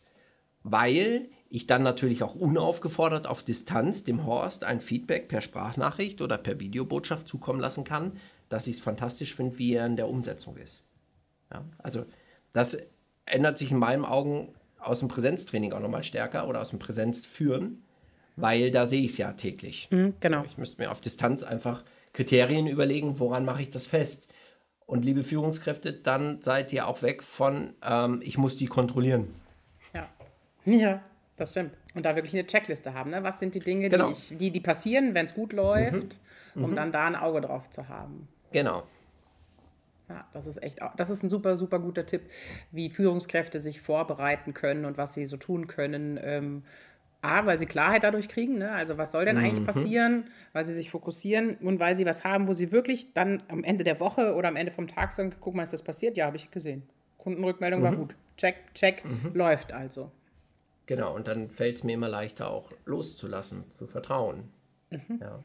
weil 0.64 1.28
ich 1.50 1.68
dann 1.68 1.84
natürlich 1.84 2.24
auch 2.24 2.36
unaufgefordert 2.36 3.28
auf 3.28 3.44
Distanz 3.44 4.04
dem 4.04 4.26
Horst 4.26 4.64
ein 4.64 4.82
Feedback 4.82 5.28
per 5.28 5.42
Sprachnachricht 5.42 6.22
oder 6.22 6.38
per 6.38 6.60
Videobotschaft 6.60 7.28
zukommen 7.28 7.60
lassen 7.60 7.84
kann, 7.84 8.14
dass 8.50 8.68
ich 8.68 8.78
es 8.78 8.82
fantastisch 8.82 9.36
finde, 9.36 9.58
wie 9.58 9.74
er 9.74 9.86
in 9.86 9.96
der 9.96 10.10
Umsetzung 10.10 10.58
ist. 10.58 10.84
Ja, 11.52 11.64
also 11.78 12.06
das 12.54 12.78
ändert 13.26 13.58
sich 13.58 13.72
in 13.72 13.78
meinen 13.78 14.06
Augen 14.06 14.54
aus 14.80 15.00
dem 15.00 15.08
Präsenztraining 15.08 15.74
auch 15.74 15.80
nochmal 15.80 16.04
stärker 16.04 16.48
oder 16.48 16.62
aus 16.62 16.70
dem 16.70 16.80
Präsenzführen, 16.80 17.84
weil 18.36 18.72
da 18.72 18.86
sehe 18.86 19.02
ich 19.02 19.12
es 19.12 19.18
ja 19.18 19.34
täglich. 19.34 19.88
Mhm, 19.92 20.16
genau. 20.20 20.44
Ich 20.46 20.58
müsste 20.58 20.82
mir 20.82 20.92
auf 20.92 21.02
Distanz 21.02 21.44
einfach 21.44 21.84
Kriterien 22.14 22.68
überlegen, 22.68 23.20
woran 23.20 23.46
mache 23.46 23.62
ich 23.62 23.70
das 23.70 23.88
fest. 23.88 24.28
Und 24.86 25.04
liebe 25.04 25.24
Führungskräfte, 25.24 25.94
dann 25.94 26.42
seid 26.42 26.72
ihr 26.72 26.88
auch 26.88 27.02
weg 27.02 27.24
von, 27.24 27.74
ähm, 27.84 28.22
ich 28.24 28.38
muss 28.38 28.56
die 28.56 28.68
kontrollieren. 28.68 29.34
Ja. 29.94 30.10
Ja, 30.66 31.02
das 31.38 31.52
stimmt. 31.52 31.74
Und 31.96 32.06
da 32.06 32.16
wirklich 32.16 32.34
eine 32.34 32.46
Checkliste 32.46 32.94
haben. 32.94 33.12
Ne? 33.12 33.24
Was 33.24 33.40
sind 33.40 33.56
die 33.56 33.60
Dinge, 33.60 33.90
genau. 33.90 34.08
die, 34.08 34.14
ich, 34.14 34.38
die, 34.38 34.52
die 34.52 34.60
passieren, 34.60 35.16
wenn 35.16 35.26
es 35.26 35.34
gut 35.34 35.54
läuft, 35.54 36.18
mhm. 36.54 36.64
um 36.64 36.72
mhm. 36.72 36.76
dann 36.76 36.92
da 36.92 37.06
ein 37.06 37.16
Auge 37.16 37.42
drauf 37.42 37.70
zu 37.70 37.88
haben. 37.88 38.28
Genau. 38.52 38.84
Ja, 40.08 40.28
das 40.34 40.46
ist 40.46 40.62
echt, 40.62 40.80
das 40.98 41.10
ist 41.10 41.24
ein 41.24 41.30
super, 41.30 41.58
super 41.58 41.80
guter 41.80 42.06
Tipp, 42.06 42.30
wie 42.72 42.92
Führungskräfte 42.92 43.60
sich 43.60 43.82
vorbereiten 43.82 44.54
können 44.54 44.86
und 44.86 45.00
was 45.00 45.16
sie 45.16 45.26
so 45.26 45.38
tun 45.38 45.66
können, 45.66 46.20
ähm, 46.22 46.64
A, 47.26 47.46
weil 47.46 47.60
sie 47.60 47.66
Klarheit 47.66 48.04
dadurch 48.04 48.28
kriegen, 48.28 48.58
ne? 48.58 48.72
also 48.72 48.98
was 48.98 49.12
soll 49.12 49.26
denn 49.26 49.38
eigentlich 49.38 49.62
mhm. 49.62 49.66
passieren, 49.66 50.26
weil 50.54 50.66
sie 50.66 50.74
sich 50.74 50.92
fokussieren 50.92 51.56
und 51.58 51.80
weil 51.80 51.96
sie 51.96 52.06
was 52.06 52.24
haben, 52.24 52.48
wo 52.48 52.54
sie 52.54 52.72
wirklich 52.72 53.14
dann 53.14 53.44
am 53.48 53.64
Ende 53.64 53.84
der 53.84 54.00
Woche 54.00 54.36
oder 54.36 54.48
am 54.48 54.56
Ende 54.56 54.72
vom 54.72 54.88
Tag 54.88 55.12
sagen, 55.12 55.34
guck 55.40 55.56
mal, 55.56 55.64
ist 55.64 55.74
das 55.74 55.84
passiert? 55.84 56.18
Ja, 56.18 56.28
habe 56.28 56.38
ich 56.38 56.52
gesehen. 56.52 56.84
Kundenrückmeldung 57.18 57.80
mhm. 57.80 57.84
war 57.84 57.96
gut. 57.96 58.16
Check, 58.38 58.56
check, 58.74 59.04
mhm. 59.04 59.32
läuft 59.34 59.72
also. 59.72 60.12
Genau, 60.86 61.16
und 61.16 61.28
dann 61.28 61.50
fällt 61.50 61.78
es 61.78 61.84
mir 61.84 61.94
immer 61.94 62.10
leichter 62.10 62.52
auch 62.52 62.72
loszulassen, 62.86 63.64
zu 63.72 63.88
vertrauen. 63.88 64.44
Mhm. 64.92 65.20
Ja. 65.20 65.44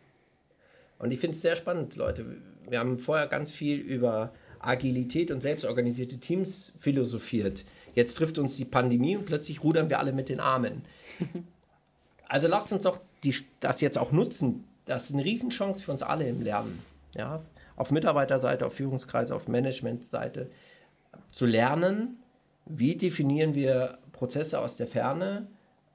Und 0.98 1.12
ich 1.12 1.20
finde 1.20 1.34
es 1.34 1.42
sehr 1.42 1.56
spannend, 1.56 1.96
Leute. 1.96 2.26
Wir 2.68 2.78
haben 2.78 2.98
vorher 2.98 3.26
ganz 3.26 3.50
viel 3.50 3.78
über 3.78 4.34
Agilität 4.58 5.30
und 5.30 5.40
selbstorganisierte 5.40 6.18
Teams 6.18 6.72
philosophiert. 6.78 7.64
Jetzt 7.94 8.14
trifft 8.14 8.38
uns 8.38 8.56
die 8.56 8.66
Pandemie 8.66 9.16
und 9.16 9.26
plötzlich 9.26 9.64
rudern 9.64 9.88
wir 9.88 9.98
alle 9.98 10.12
mit 10.12 10.28
den 10.28 10.40
Armen. 10.40 10.82
Also 12.30 12.46
lasst 12.46 12.72
uns 12.72 12.84
doch 12.84 13.00
die, 13.24 13.34
das 13.58 13.80
jetzt 13.80 13.98
auch 13.98 14.12
nutzen. 14.12 14.64
Das 14.86 15.10
ist 15.10 15.14
eine 15.14 15.24
Riesenchance 15.24 15.82
für 15.82 15.90
uns 15.90 16.02
alle 16.02 16.28
im 16.28 16.42
Lernen. 16.42 16.80
Ja? 17.12 17.42
Auf 17.74 17.90
Mitarbeiterseite, 17.90 18.64
auf 18.64 18.74
Führungskreise, 18.74 19.34
auf 19.34 19.48
Managementseite 19.48 20.48
zu 21.32 21.44
lernen, 21.44 22.18
wie 22.66 22.94
definieren 22.94 23.56
wir 23.56 23.98
Prozesse 24.12 24.60
aus 24.60 24.76
der 24.76 24.86
Ferne, 24.86 25.48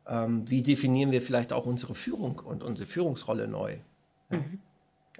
ähm, 0.08 0.50
wie 0.50 0.62
definieren 0.62 1.12
wir 1.12 1.21
vielleicht 1.21 1.54
auch 1.54 1.65
unsere 1.65 1.95
Führung 1.95 2.39
und 2.39 2.63
unsere 2.63 2.86
Führungsrolle 2.86 3.48
neu. 3.48 3.78
Ja? 4.30 4.38
Mhm. 4.38 4.60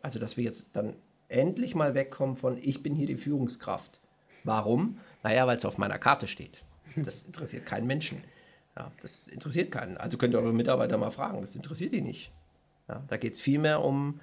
Also, 0.02 0.20
dass 0.20 0.36
wir 0.36 0.44
jetzt 0.44 0.72
dann 0.74 0.96
endlich 1.30 1.76
mal 1.76 1.96
wegkommen 1.96 2.36
von, 2.36 2.58
ich 2.62 2.84
bin 2.84 2.94
hier 2.94 3.08
die 3.08 3.16
Führungskraft. 3.16 4.02
Warum? 4.44 5.00
Naja, 5.24 5.48
weil 5.48 5.56
es 5.56 5.66
auf 5.66 5.78
meiner 5.78 5.98
Karte 5.98 6.28
steht. 6.28 6.62
Das 6.98 7.24
interessiert 7.24 7.66
keinen 7.66 7.88
Menschen. 7.88 8.22
Ja, 8.78 8.92
das 9.02 9.28
interessiert 9.28 9.72
keinen. 9.72 9.98
Also 9.98 10.18
könnt 10.18 10.34
ihr 10.34 10.40
eure 10.40 10.54
Mitarbeiter 10.54 10.98
mal 10.98 11.12
fragen, 11.12 11.42
das 11.42 11.56
interessiert 11.56 11.94
die 11.94 12.02
nicht. 12.02 12.32
Ja, 12.88 13.04
da 13.08 13.18
geht 13.18 13.36
es 13.36 13.42
vielmehr 13.42 13.84
um 13.84 14.20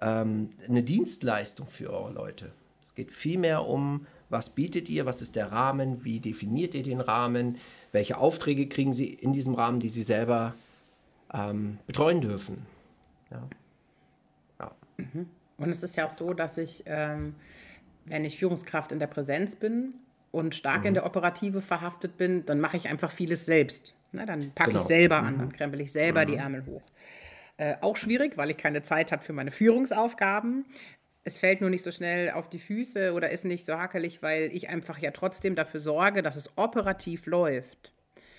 ähm, 0.00 0.50
eine 0.66 0.82
Dienstleistung 0.82 1.68
für 1.68 1.90
eure 1.90 2.12
Leute. 2.12 2.52
Es 2.82 2.94
geht 2.94 3.12
vielmehr 3.12 3.66
um, 3.66 4.06
was 4.28 4.50
bietet 4.50 4.88
ihr, 4.88 5.06
was 5.06 5.22
ist 5.22 5.36
der 5.36 5.52
Rahmen, 5.52 6.04
wie 6.04 6.20
definiert 6.20 6.74
ihr 6.74 6.82
den 6.82 7.00
Rahmen, 7.00 7.58
welche 7.92 8.18
Aufträge 8.18 8.66
kriegen 8.66 8.92
sie 8.92 9.06
in 9.06 9.32
diesem 9.32 9.54
Rahmen, 9.54 9.78
die 9.78 9.88
sie 9.88 10.02
selber 10.02 10.54
ähm, 11.32 11.78
betreuen 11.86 12.20
dürfen. 12.20 12.66
Ja. 13.30 13.48
ja. 14.58 14.72
Mhm. 14.96 15.28
Und 15.58 15.70
es 15.70 15.82
ist 15.82 15.96
ja 15.96 16.06
auch 16.06 16.10
so, 16.10 16.34
dass 16.34 16.58
ich, 16.58 16.82
ähm, 16.86 17.34
wenn 18.04 18.24
ich 18.24 18.38
Führungskraft 18.38 18.90
in 18.90 18.98
der 18.98 19.06
Präsenz 19.06 19.54
bin, 19.54 19.94
und 20.32 20.54
stark 20.54 20.80
mhm. 20.80 20.88
in 20.88 20.94
der 20.94 21.06
Operative 21.06 21.62
verhaftet 21.62 22.16
bin, 22.16 22.44
dann 22.44 22.58
mache 22.58 22.76
ich 22.76 22.88
einfach 22.88 23.12
vieles 23.12 23.46
selbst. 23.46 23.94
Na, 24.10 24.26
dann 24.26 24.50
packe 24.52 24.70
genau. 24.70 24.82
ich 24.82 24.86
selber 24.86 25.18
an, 25.18 25.38
dann 25.38 25.46
mhm. 25.46 25.52
krempel 25.52 25.80
ich 25.80 25.92
selber 25.92 26.22
mhm. 26.22 26.26
die 26.26 26.36
Ärmel 26.36 26.66
hoch. 26.66 26.82
Äh, 27.58 27.76
auch 27.80 27.96
schwierig, 27.96 28.36
weil 28.36 28.50
ich 28.50 28.56
keine 28.56 28.82
Zeit 28.82 29.12
habe 29.12 29.22
für 29.22 29.32
meine 29.32 29.50
Führungsaufgaben. 29.50 30.64
Es 31.22 31.38
fällt 31.38 31.60
nur 31.60 31.70
nicht 31.70 31.84
so 31.84 31.92
schnell 31.92 32.30
auf 32.30 32.50
die 32.50 32.58
Füße 32.58 33.12
oder 33.12 33.30
ist 33.30 33.44
nicht 33.44 33.64
so 33.64 33.74
hakelig, 33.74 34.22
weil 34.22 34.50
ich 34.52 34.68
einfach 34.68 34.98
ja 34.98 35.12
trotzdem 35.12 35.54
dafür 35.54 35.78
sorge, 35.78 36.22
dass 36.22 36.34
es 36.34 36.50
operativ 36.56 37.26
läuft. 37.26 37.92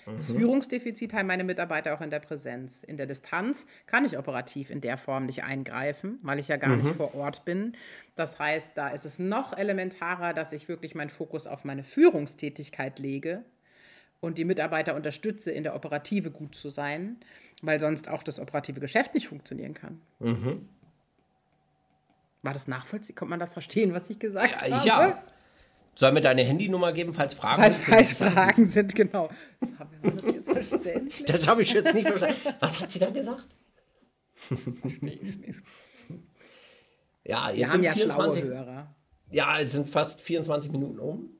Das 0.06 0.32
mhm. 0.32 0.38
Führungsdefizit 0.38 1.14
haben 1.14 1.26
meine 1.26 1.44
Mitarbeiter 1.44 1.94
auch 1.94 2.00
in 2.00 2.10
der 2.10 2.20
Präsenz. 2.20 2.82
In 2.82 2.96
der 2.96 3.06
Distanz 3.06 3.66
kann 3.86 4.04
ich 4.04 4.18
operativ 4.18 4.70
in 4.70 4.80
der 4.80 4.98
Form 4.98 5.26
nicht 5.26 5.44
eingreifen, 5.44 6.18
weil 6.22 6.38
ich 6.38 6.48
ja 6.48 6.56
gar 6.56 6.76
mhm. 6.76 6.82
nicht 6.82 6.96
vor 6.96 7.14
Ort 7.14 7.44
bin. 7.44 7.76
Das 8.14 8.38
heißt, 8.38 8.72
da 8.76 8.88
ist 8.88 9.04
es 9.04 9.18
noch 9.18 9.56
elementarer, 9.56 10.34
dass 10.34 10.52
ich 10.52 10.68
wirklich 10.68 10.94
meinen 10.94 11.08
Fokus 11.08 11.46
auf 11.46 11.64
meine 11.64 11.82
Führungstätigkeit 11.82 12.98
lege 12.98 13.44
und 14.20 14.38
die 14.38 14.44
Mitarbeiter 14.44 14.94
unterstütze, 14.94 15.50
in 15.50 15.62
der 15.62 15.74
Operative 15.74 16.30
gut 16.30 16.54
zu 16.54 16.68
sein, 16.68 17.16
weil 17.62 17.80
sonst 17.80 18.08
auch 18.08 18.22
das 18.22 18.38
operative 18.38 18.80
Geschäft 18.80 19.14
nicht 19.14 19.28
funktionieren 19.28 19.74
kann. 19.74 20.00
Mhm. 20.18 20.68
War 22.42 22.52
das 22.52 22.68
nachvollziehbar? 22.68 23.20
Kommt 23.20 23.30
man 23.30 23.40
das 23.40 23.54
verstehen, 23.54 23.94
was 23.94 24.10
ich 24.10 24.18
gesagt 24.18 24.54
ja, 24.68 24.76
habe? 24.76 24.86
Ja, 24.86 25.24
Sollen 25.94 26.14
wir 26.14 26.22
deine 26.22 26.42
Handynummer 26.42 26.92
geben, 26.92 27.14
falls 27.14 27.34
Fragen 27.34 27.62
falls, 27.62 27.76
sind? 27.76 27.84
Falls 27.86 28.14
Fragen 28.14 28.66
sind, 28.66 28.94
genau. 28.94 29.28
Das 31.26 31.46
habe 31.48 31.62
ich 31.62 31.72
jetzt 31.72 31.94
nicht 31.94 32.08
verstanden. 32.08 32.36
Was 32.60 32.80
hat 32.80 32.90
sie 32.90 32.98
da 32.98 33.10
gesagt? 33.10 33.46
ja, 37.24 37.48
jetzt 37.50 37.58
wir 37.58 37.72
haben 37.72 37.82
ja 37.82 37.92
24, 37.92 38.42
schlaue 38.42 38.56
Hörer. 38.56 38.94
Ja, 39.30 39.58
es 39.60 39.72
sind 39.72 39.88
fast 39.88 40.20
24 40.20 40.72
Minuten 40.72 40.98
um. 40.98 41.30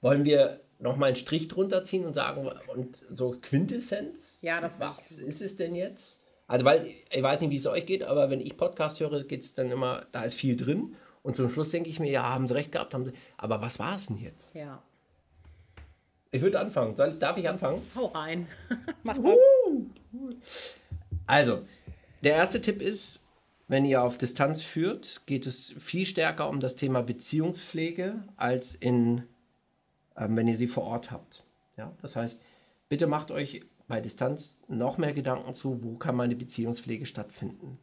Wollen 0.00 0.24
wir 0.24 0.60
noch 0.78 0.96
mal 0.96 1.06
einen 1.06 1.16
Strich 1.16 1.48
drunter 1.48 1.84
ziehen 1.84 2.04
und 2.04 2.14
sagen, 2.14 2.50
und 2.74 3.06
so 3.10 3.36
Quintessenz? 3.40 4.38
Ja, 4.42 4.60
das 4.60 4.78
war's. 4.78 4.98
Was 4.98 5.18
ist 5.18 5.40
es 5.40 5.56
denn 5.56 5.74
jetzt? 5.74 6.20
Also, 6.46 6.66
weil 6.66 6.86
ich 7.10 7.22
weiß 7.22 7.40
nicht, 7.40 7.50
wie 7.50 7.56
es 7.56 7.66
euch 7.66 7.86
geht, 7.86 8.02
aber 8.02 8.28
wenn 8.28 8.40
ich 8.40 8.56
Podcast 8.56 9.00
höre, 9.00 9.24
geht 9.24 9.44
es 9.44 9.54
dann 9.54 9.70
immer, 9.70 10.06
da 10.12 10.24
ist 10.24 10.34
viel 10.34 10.56
drin. 10.56 10.94
Und 11.24 11.36
zum 11.36 11.48
Schluss 11.48 11.70
denke 11.70 11.88
ich 11.88 11.98
mir, 11.98 12.10
ja, 12.10 12.22
haben 12.22 12.46
sie 12.46 12.54
recht 12.54 12.70
gehabt, 12.70 12.92
haben 12.92 13.06
sie. 13.06 13.14
Aber 13.38 13.62
was 13.62 13.78
war 13.78 13.96
es 13.96 14.06
denn 14.06 14.18
jetzt? 14.18 14.54
Ja. 14.54 14.82
Ich 16.30 16.42
würde 16.42 16.60
anfangen. 16.60 16.94
Soll, 16.96 17.18
darf 17.18 17.38
ich 17.38 17.48
anfangen? 17.48 17.80
Hau 17.94 18.06
rein. 18.06 18.46
Mach 19.02 19.16
was. 19.16 19.38
Also, 21.26 21.64
der 22.22 22.34
erste 22.34 22.60
Tipp 22.60 22.82
ist, 22.82 23.20
wenn 23.68 23.86
ihr 23.86 24.02
auf 24.02 24.18
Distanz 24.18 24.60
führt, 24.60 25.22
geht 25.24 25.46
es 25.46 25.74
viel 25.78 26.04
stärker 26.04 26.50
um 26.50 26.60
das 26.60 26.76
Thema 26.76 27.02
Beziehungspflege 27.02 28.16
als 28.36 28.74
in, 28.74 29.22
ähm, 30.18 30.36
wenn 30.36 30.46
ihr 30.46 30.58
sie 30.58 30.68
vor 30.68 30.84
Ort 30.84 31.10
habt. 31.10 31.42
Ja, 31.78 31.90
das 32.02 32.16
heißt, 32.16 32.42
bitte 32.90 33.06
macht 33.06 33.30
euch 33.30 33.62
bei 33.88 34.02
Distanz 34.02 34.58
noch 34.68 34.98
mehr 34.98 35.14
Gedanken 35.14 35.54
zu, 35.54 35.82
wo 35.82 35.94
kann 35.94 36.16
meine 36.16 36.36
Beziehungspflege 36.36 37.06
stattfinden. 37.06 37.78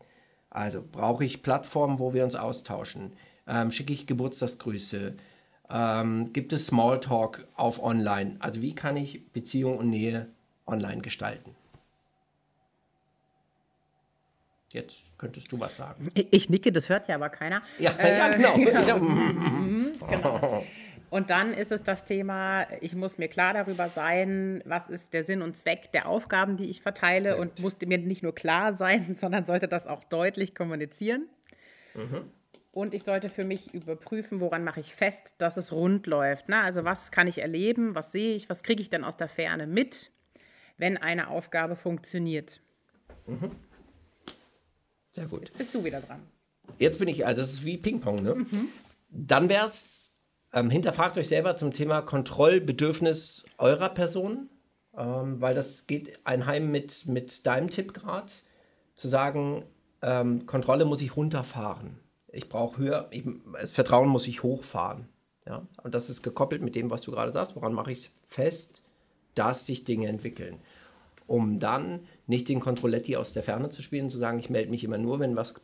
Also 0.51 0.83
brauche 0.83 1.25
ich 1.25 1.41
Plattformen, 1.41 1.97
wo 1.97 2.13
wir 2.13 2.23
uns 2.23 2.35
austauschen 2.35 3.13
ähm, 3.51 3.69
schicke 3.69 3.93
ich 3.93 4.07
Geburtstagsgrüße, 4.07 5.13
ähm, 5.69 6.33
gibt 6.33 6.53
es 6.53 6.67
Smalltalk 6.67 7.45
auf 7.55 7.83
Online. 7.83 8.37
Also 8.39 8.61
wie 8.61 8.73
kann 8.73 8.97
ich 8.97 9.27
Beziehung 9.31 9.77
und 9.77 9.89
Nähe 9.89 10.27
online 10.65 11.01
gestalten? 11.01 11.55
Jetzt 14.69 14.95
könntest 15.17 15.51
du 15.51 15.59
was 15.59 15.75
sagen. 15.75 16.07
Ich 16.13 16.49
nicke, 16.49 16.71
das 16.71 16.87
hört 16.87 17.09
ja 17.09 17.15
aber 17.15 17.29
keiner. 17.29 17.61
Ja, 17.77 17.91
äh, 17.91 18.17
ja 18.17 18.29
genau. 18.29 18.55
genau. 18.55 18.99
genau. 20.09 20.65
Und 21.09 21.29
dann 21.29 21.53
ist 21.53 21.73
es 21.73 21.83
das 21.83 22.05
Thema, 22.05 22.65
ich 22.79 22.95
muss 22.95 23.17
mir 23.17 23.27
klar 23.27 23.53
darüber 23.53 23.89
sein, 23.89 24.63
was 24.65 24.87
ist 24.87 25.13
der 25.13 25.25
Sinn 25.25 25.41
und 25.41 25.57
Zweck 25.57 25.91
der 25.91 26.07
Aufgaben, 26.07 26.55
die 26.55 26.69
ich 26.69 26.81
verteile 26.81 27.23
Sehr 27.23 27.39
und 27.39 27.59
muss 27.59 27.75
mir 27.85 27.97
nicht 27.97 28.23
nur 28.23 28.33
klar 28.33 28.71
sein, 28.71 29.13
sondern 29.19 29.45
sollte 29.45 29.67
das 29.67 29.87
auch 29.87 30.05
deutlich 30.05 30.55
kommunizieren. 30.55 31.27
Mhm. 31.95 32.31
Und 32.73 32.93
ich 32.93 33.03
sollte 33.03 33.29
für 33.29 33.43
mich 33.43 33.73
überprüfen, 33.73 34.39
woran 34.39 34.63
mache 34.63 34.79
ich 34.79 34.95
fest, 34.95 35.35
dass 35.39 35.57
es 35.57 35.73
rund 35.73 36.07
läuft. 36.07 36.47
Ne? 36.47 36.61
Also 36.61 36.85
was 36.85 37.11
kann 37.11 37.27
ich 37.27 37.39
erleben, 37.39 37.95
was 37.95 38.13
sehe 38.13 38.33
ich, 38.33 38.49
was 38.49 38.63
kriege 38.63 38.81
ich 38.81 38.89
denn 38.89 39.03
aus 39.03 39.17
der 39.17 39.27
Ferne 39.27 39.67
mit, 39.67 40.11
wenn 40.77 40.97
eine 40.97 41.27
Aufgabe 41.27 41.75
funktioniert. 41.75 42.61
Mhm. 43.27 43.51
Sehr 45.11 45.25
gut. 45.25 45.43
Jetzt 45.43 45.57
bist 45.57 45.75
du 45.75 45.83
wieder 45.83 45.99
dran. 45.99 46.21
Jetzt 46.79 46.99
bin 46.99 47.09
ich, 47.09 47.25
also 47.25 47.41
das 47.41 47.51
ist 47.51 47.65
wie 47.65 47.77
Ping-Pong, 47.77 48.23
ne? 48.23 48.35
Mhm. 48.35 48.69
Dann 49.09 49.49
wäre 49.49 49.67
es, 49.67 50.09
ähm, 50.53 50.69
hinterfragt 50.69 51.17
euch 51.17 51.27
selber 51.27 51.57
zum 51.57 51.73
Thema 51.73 52.01
Kontrollbedürfnis 52.01 53.43
eurer 53.57 53.89
Person, 53.89 54.49
ähm, 54.97 55.41
weil 55.41 55.53
das 55.53 55.87
geht 55.87 56.25
einheim 56.25 56.71
mit, 56.71 57.05
mit 57.07 57.45
deinem 57.45 57.69
Tipp 57.69 57.93
gerade, 57.93 58.31
zu 58.95 59.09
sagen, 59.09 59.65
ähm, 60.01 60.45
Kontrolle 60.45 60.85
muss 60.85 61.01
ich 61.01 61.17
runterfahren 61.17 62.00
ich 62.31 62.49
brauche 62.49 62.77
höher, 62.77 63.07
ich, 63.11 63.23
das 63.53 63.71
Vertrauen 63.71 64.09
muss 64.09 64.27
ich 64.27 64.43
hochfahren. 64.43 65.07
Ja? 65.45 65.67
Und 65.83 65.95
das 65.95 66.09
ist 66.09 66.21
gekoppelt 66.21 66.61
mit 66.61 66.75
dem, 66.75 66.89
was 66.89 67.01
du 67.01 67.11
gerade 67.11 67.31
sagst, 67.31 67.55
woran 67.55 67.73
mache 67.73 67.91
ich 67.91 67.99
es 67.99 68.13
fest, 68.25 68.83
dass 69.35 69.65
sich 69.65 69.83
Dinge 69.83 70.07
entwickeln. 70.07 70.59
Um 71.27 71.59
dann 71.59 72.07
nicht 72.27 72.49
den 72.49 72.59
Controletti 72.59 73.15
aus 73.15 73.33
der 73.33 73.43
Ferne 73.43 73.69
zu 73.69 73.81
spielen, 73.81 74.09
zu 74.09 74.17
sagen, 74.17 74.39
ich 74.39 74.49
melde 74.49 74.71
mich 74.71 74.83
immer 74.83 74.97
nur, 74.97 75.19
wenn 75.19 75.35
was 75.35 75.55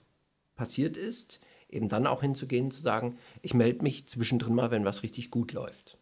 passiert 0.56 0.98
ist, 0.98 1.40
eben 1.70 1.90
dann 1.90 2.08
auch 2.08 2.22
hinzugehen, 2.22 2.72
zu 2.72 2.82
sagen, 2.82 3.18
ich 3.42 3.54
melde 3.54 3.84
mich 3.84 4.08
zwischendrin 4.08 4.56
mal, 4.56 4.72
wenn 4.72 4.86
was 4.86 5.04
richtig 5.04 5.32
gut 5.32 5.52
läuft. 5.54 5.98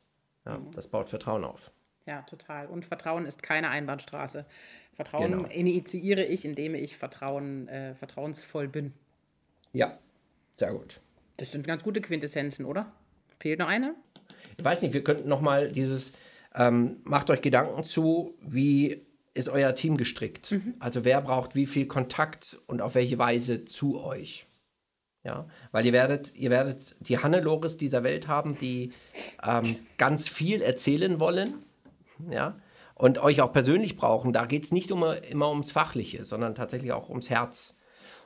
Ja, 0.46 0.60
mhm. 0.60 0.72
Das 0.72 0.88
baut 0.88 1.10
Vertrauen 1.10 1.44
auf. 1.44 1.72
Ja, 2.06 2.22
total. 2.22 2.68
Und 2.68 2.86
Vertrauen 2.86 3.26
ist 3.26 3.42
keine 3.42 3.70
Einbahnstraße. 3.70 4.46
Vertrauen 4.94 5.32
genau. 5.32 5.50
initiiere 5.50 6.24
ich, 6.24 6.46
indem 6.46 6.76
ich 6.76 6.98
Vertrauen, 6.98 7.68
äh, 7.68 7.96
vertrauensvoll 7.96 8.68
bin. 8.68 8.94
Ja, 9.74 9.98
sehr 10.56 10.74
gut. 10.74 11.02
Das 11.38 11.52
sind 11.52 11.68
ganz 11.68 11.84
gute 11.84 12.02
Quintessenzen, 12.02 12.66
oder? 12.66 12.92
Fehlt 13.40 13.60
noch 13.60 13.68
eine? 13.68 13.94
Ich 14.58 14.64
weiß 14.64 14.82
nicht, 14.82 14.94
wir 14.94 15.04
könnten 15.04 15.28
noch 15.28 15.42
mal 15.42 15.70
dieses, 15.70 16.14
ähm, 16.56 16.98
macht 17.04 17.30
euch 17.30 17.42
Gedanken 17.42 17.84
zu, 17.84 18.36
wie 18.42 19.06
ist 19.34 19.50
euer 19.50 19.76
Team 19.76 19.98
gestrickt? 19.98 20.52
Mhm. 20.52 20.76
Also 20.80 21.04
wer 21.04 21.22
braucht 21.22 21.56
wie 21.56 21.66
viel 21.66 21.88
Kontakt 21.88 22.58
und 22.68 22.82
auf 22.82 22.96
welche 22.96 23.18
Weise 23.18 23.66
zu 23.66 24.02
euch? 24.02 24.48
Ja, 25.24 25.48
weil 25.72 25.86
ihr 25.86 25.92
werdet, 25.92 26.36
ihr 26.36 26.52
werdet 26.52 26.96
die 27.00 27.18
Hannelores 27.18 27.78
dieser 27.78 28.04
Welt 28.04 28.28
haben, 28.28 28.58
die 28.58 28.94
ähm, 29.44 29.76
ganz 29.98 30.30
viel 30.30 30.62
erzählen 30.62 31.20
wollen, 31.20 31.66
ja, 32.30 32.56
und 32.94 33.18
euch 33.18 33.42
auch 33.42 33.52
persönlich 33.52 33.98
brauchen. 33.98 34.32
Da 34.32 34.46
geht 34.46 34.64
es 34.64 34.72
nicht 34.72 34.92
immer, 34.92 35.22
immer 35.24 35.50
ums 35.50 35.72
Fachliche, 35.72 36.24
sondern 36.24 36.56
tatsächlich 36.56 36.94
auch 36.94 37.10
ums 37.10 37.30
Herz. 37.30 37.76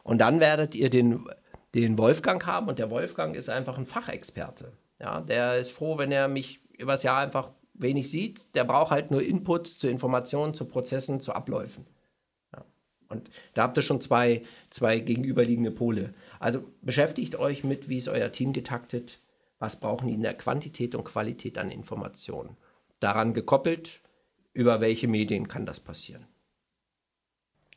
Und 0.03 0.19
dann 0.19 0.39
werdet 0.39 0.75
ihr 0.75 0.89
den 0.89 1.27
den 1.75 1.97
Wolfgang 1.97 2.45
haben 2.45 2.67
und 2.67 2.79
der 2.79 2.89
Wolfgang 2.89 3.35
ist 3.35 3.49
einfach 3.49 3.77
ein 3.77 3.85
Fachexperte. 3.85 4.73
Ja, 4.99 5.21
der 5.21 5.57
ist 5.57 5.71
froh, 5.71 5.97
wenn 5.97 6.11
er 6.11 6.27
mich 6.27 6.59
übers 6.77 7.03
Jahr 7.03 7.19
einfach 7.19 7.51
wenig 7.73 8.09
sieht. 8.09 8.55
Der 8.55 8.63
braucht 8.63 8.91
halt 8.91 9.11
nur 9.11 9.23
Inputs 9.23 9.77
zu 9.77 9.87
Informationen, 9.87 10.53
zu 10.53 10.65
Prozessen, 10.65 11.21
zu 11.21 11.33
Abläufen. 11.33 11.85
Ja. 12.53 12.65
Und 13.07 13.29
da 13.53 13.63
habt 13.63 13.77
ihr 13.77 13.83
schon 13.83 14.01
zwei, 14.01 14.43
zwei 14.69 14.99
gegenüberliegende 14.99 15.71
Pole. 15.71 16.13
Also 16.39 16.63
beschäftigt 16.81 17.37
euch 17.37 17.63
mit, 17.63 17.87
wie 17.89 17.97
ist 17.97 18.09
euer 18.09 18.31
Team 18.31 18.53
getaktet, 18.53 19.19
was 19.59 19.79
brauchen 19.79 20.07
die 20.07 20.13
in 20.13 20.21
der 20.21 20.33
Quantität 20.33 20.95
und 20.95 21.05
Qualität 21.05 21.57
an 21.57 21.71
Informationen. 21.71 22.57
Daran 22.99 23.33
gekoppelt, 23.33 24.01
über 24.53 24.81
welche 24.81 25.07
Medien 25.07 25.47
kann 25.47 25.65
das 25.65 25.79
passieren. 25.79 26.25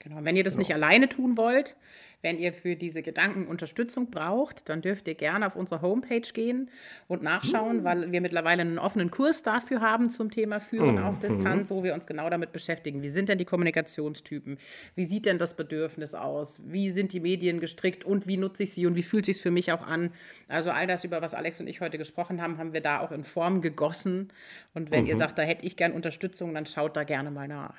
Genau. 0.02 0.18
Wenn 0.22 0.36
ihr 0.36 0.42
das 0.42 0.54
genau. 0.54 0.62
nicht 0.62 0.74
alleine 0.74 1.08
tun 1.08 1.36
wollt, 1.36 1.76
wenn 2.22 2.38
ihr 2.38 2.52
für 2.52 2.76
diese 2.76 3.02
Gedanken 3.02 3.46
Unterstützung 3.46 4.10
braucht, 4.10 4.68
dann 4.68 4.80
dürft 4.80 5.08
ihr 5.08 5.14
gerne 5.14 5.46
auf 5.46 5.56
unsere 5.56 5.82
Homepage 5.82 6.20
gehen 6.20 6.70
und 7.08 7.22
nachschauen, 7.22 7.78
mhm. 7.78 7.84
weil 7.84 8.12
wir 8.12 8.20
mittlerweile 8.20 8.62
einen 8.62 8.78
offenen 8.78 9.10
Kurs 9.10 9.42
dafür 9.42 9.80
haben 9.80 10.08
zum 10.08 10.30
Thema 10.30 10.60
Führen 10.60 10.96
mhm. 10.96 11.04
auf 11.04 11.18
Distanz, 11.18 11.70
wo 11.70 11.82
wir 11.82 11.94
uns 11.94 12.06
genau 12.06 12.30
damit 12.30 12.52
beschäftigen. 12.52 13.02
Wie 13.02 13.08
sind 13.08 13.28
denn 13.28 13.38
die 13.38 13.44
Kommunikationstypen? 13.44 14.58
Wie 14.94 15.04
sieht 15.04 15.26
denn 15.26 15.38
das 15.38 15.54
Bedürfnis 15.54 16.14
aus? 16.14 16.62
Wie 16.64 16.90
sind 16.90 17.12
die 17.12 17.20
Medien 17.20 17.60
gestrickt 17.60 18.04
und 18.04 18.26
wie 18.26 18.36
nutze 18.36 18.62
ich 18.64 18.72
sie 18.72 18.86
und 18.86 18.94
wie 18.94 19.02
fühlt 19.02 19.28
es 19.28 19.36
sich 19.36 19.42
für 19.42 19.50
mich 19.50 19.72
auch 19.72 19.86
an? 19.86 20.12
Also 20.48 20.70
all 20.70 20.86
das, 20.86 21.04
über 21.04 21.22
was 21.22 21.34
Alex 21.34 21.60
und 21.60 21.66
ich 21.66 21.80
heute 21.80 21.98
gesprochen 21.98 22.40
haben, 22.40 22.58
haben 22.58 22.72
wir 22.72 22.80
da 22.80 23.00
auch 23.00 23.10
in 23.10 23.24
Form 23.24 23.62
gegossen. 23.62 24.32
Und 24.74 24.90
wenn 24.90 25.02
mhm. 25.02 25.10
ihr 25.10 25.16
sagt, 25.16 25.38
da 25.38 25.42
hätte 25.42 25.66
ich 25.66 25.76
gern 25.76 25.92
Unterstützung, 25.92 26.54
dann 26.54 26.66
schaut 26.66 26.96
da 26.96 27.04
gerne 27.04 27.30
mal 27.30 27.48
nach. 27.48 27.74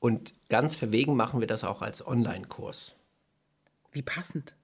Und 0.00 0.32
ganz 0.48 0.76
verwegen 0.76 1.16
machen 1.16 1.40
wir 1.40 1.46
das 1.46 1.64
auch 1.64 1.82
als 1.82 2.06
Online-Kurs. 2.06 2.94
Wie 3.92 4.02
passend. 4.02 4.54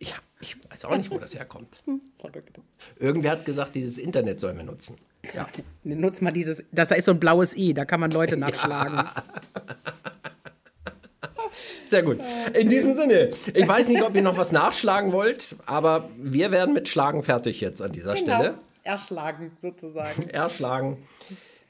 Ja, 0.00 0.16
ich 0.40 0.56
weiß 0.70 0.84
auch 0.86 0.96
nicht, 0.96 1.10
wo 1.10 1.18
das 1.18 1.34
herkommt. 1.34 1.82
Irgendwer 2.98 3.30
hat 3.32 3.44
gesagt, 3.44 3.74
dieses 3.74 3.98
Internet 3.98 4.40
sollen 4.40 4.56
wir 4.56 4.64
nutzen. 4.64 4.96
Ja. 5.34 5.46
Nutzt 5.84 6.22
mal 6.22 6.32
dieses, 6.32 6.64
das 6.72 6.90
ist 6.90 7.04
so 7.04 7.12
ein 7.12 7.20
blaues 7.20 7.56
I, 7.56 7.74
da 7.74 7.84
kann 7.84 8.00
man 8.00 8.10
Leute 8.10 8.36
nachschlagen. 8.36 8.96
Ja. 8.96 9.14
Sehr 11.88 12.02
gut. 12.02 12.18
In 12.52 12.68
diesem 12.68 12.96
Sinne, 12.96 13.30
ich 13.54 13.66
weiß 13.66 13.88
nicht, 13.88 14.02
ob 14.02 14.14
ihr 14.14 14.22
noch 14.22 14.36
was 14.36 14.50
nachschlagen 14.50 15.12
wollt, 15.12 15.54
aber 15.66 16.10
wir 16.18 16.50
werden 16.50 16.74
mit 16.74 16.88
Schlagen 16.88 17.22
fertig 17.22 17.60
jetzt 17.60 17.80
an 17.80 17.92
dieser 17.92 18.14
genau. 18.14 18.38
Stelle. 18.38 18.58
Erschlagen 18.82 19.52
sozusagen. 19.60 20.28
Erschlagen. 20.28 21.06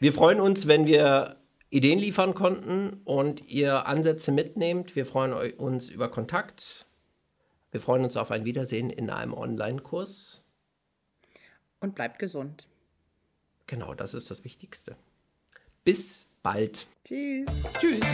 Wir 0.01 0.13
freuen 0.13 0.41
uns, 0.41 0.67
wenn 0.67 0.87
wir 0.87 1.36
Ideen 1.71 1.99
liefern 1.99 2.35
konnten 2.35 3.01
und 3.05 3.49
ihr 3.49 3.87
Ansätze 3.87 4.33
mitnehmt. 4.33 4.95
Wir 4.95 5.07
freuen 5.07 5.33
uns 5.33 5.89
über 5.89 6.09
Kontakt. 6.11 6.87
Wir 7.73 7.81
freuen 7.81 8.05
uns 8.05 8.17
auf 8.17 8.31
ein 8.31 8.45
Wiedersehen 8.45 8.91
in 8.91 9.11
einem 9.11 9.35
Online-Kurs. 9.35 10.43
Und 11.81 11.95
bleibt 11.95 12.19
gesund. 12.19 12.69
Genau, 13.67 13.95
das 13.95 14.15
ist 14.15 14.31
das 14.31 14.45
Wichtigste. 14.45 14.97
Bis 15.85 16.29
bald. 16.43 16.87
Tschüss. 17.05 17.47
Tschüss. 17.79 18.07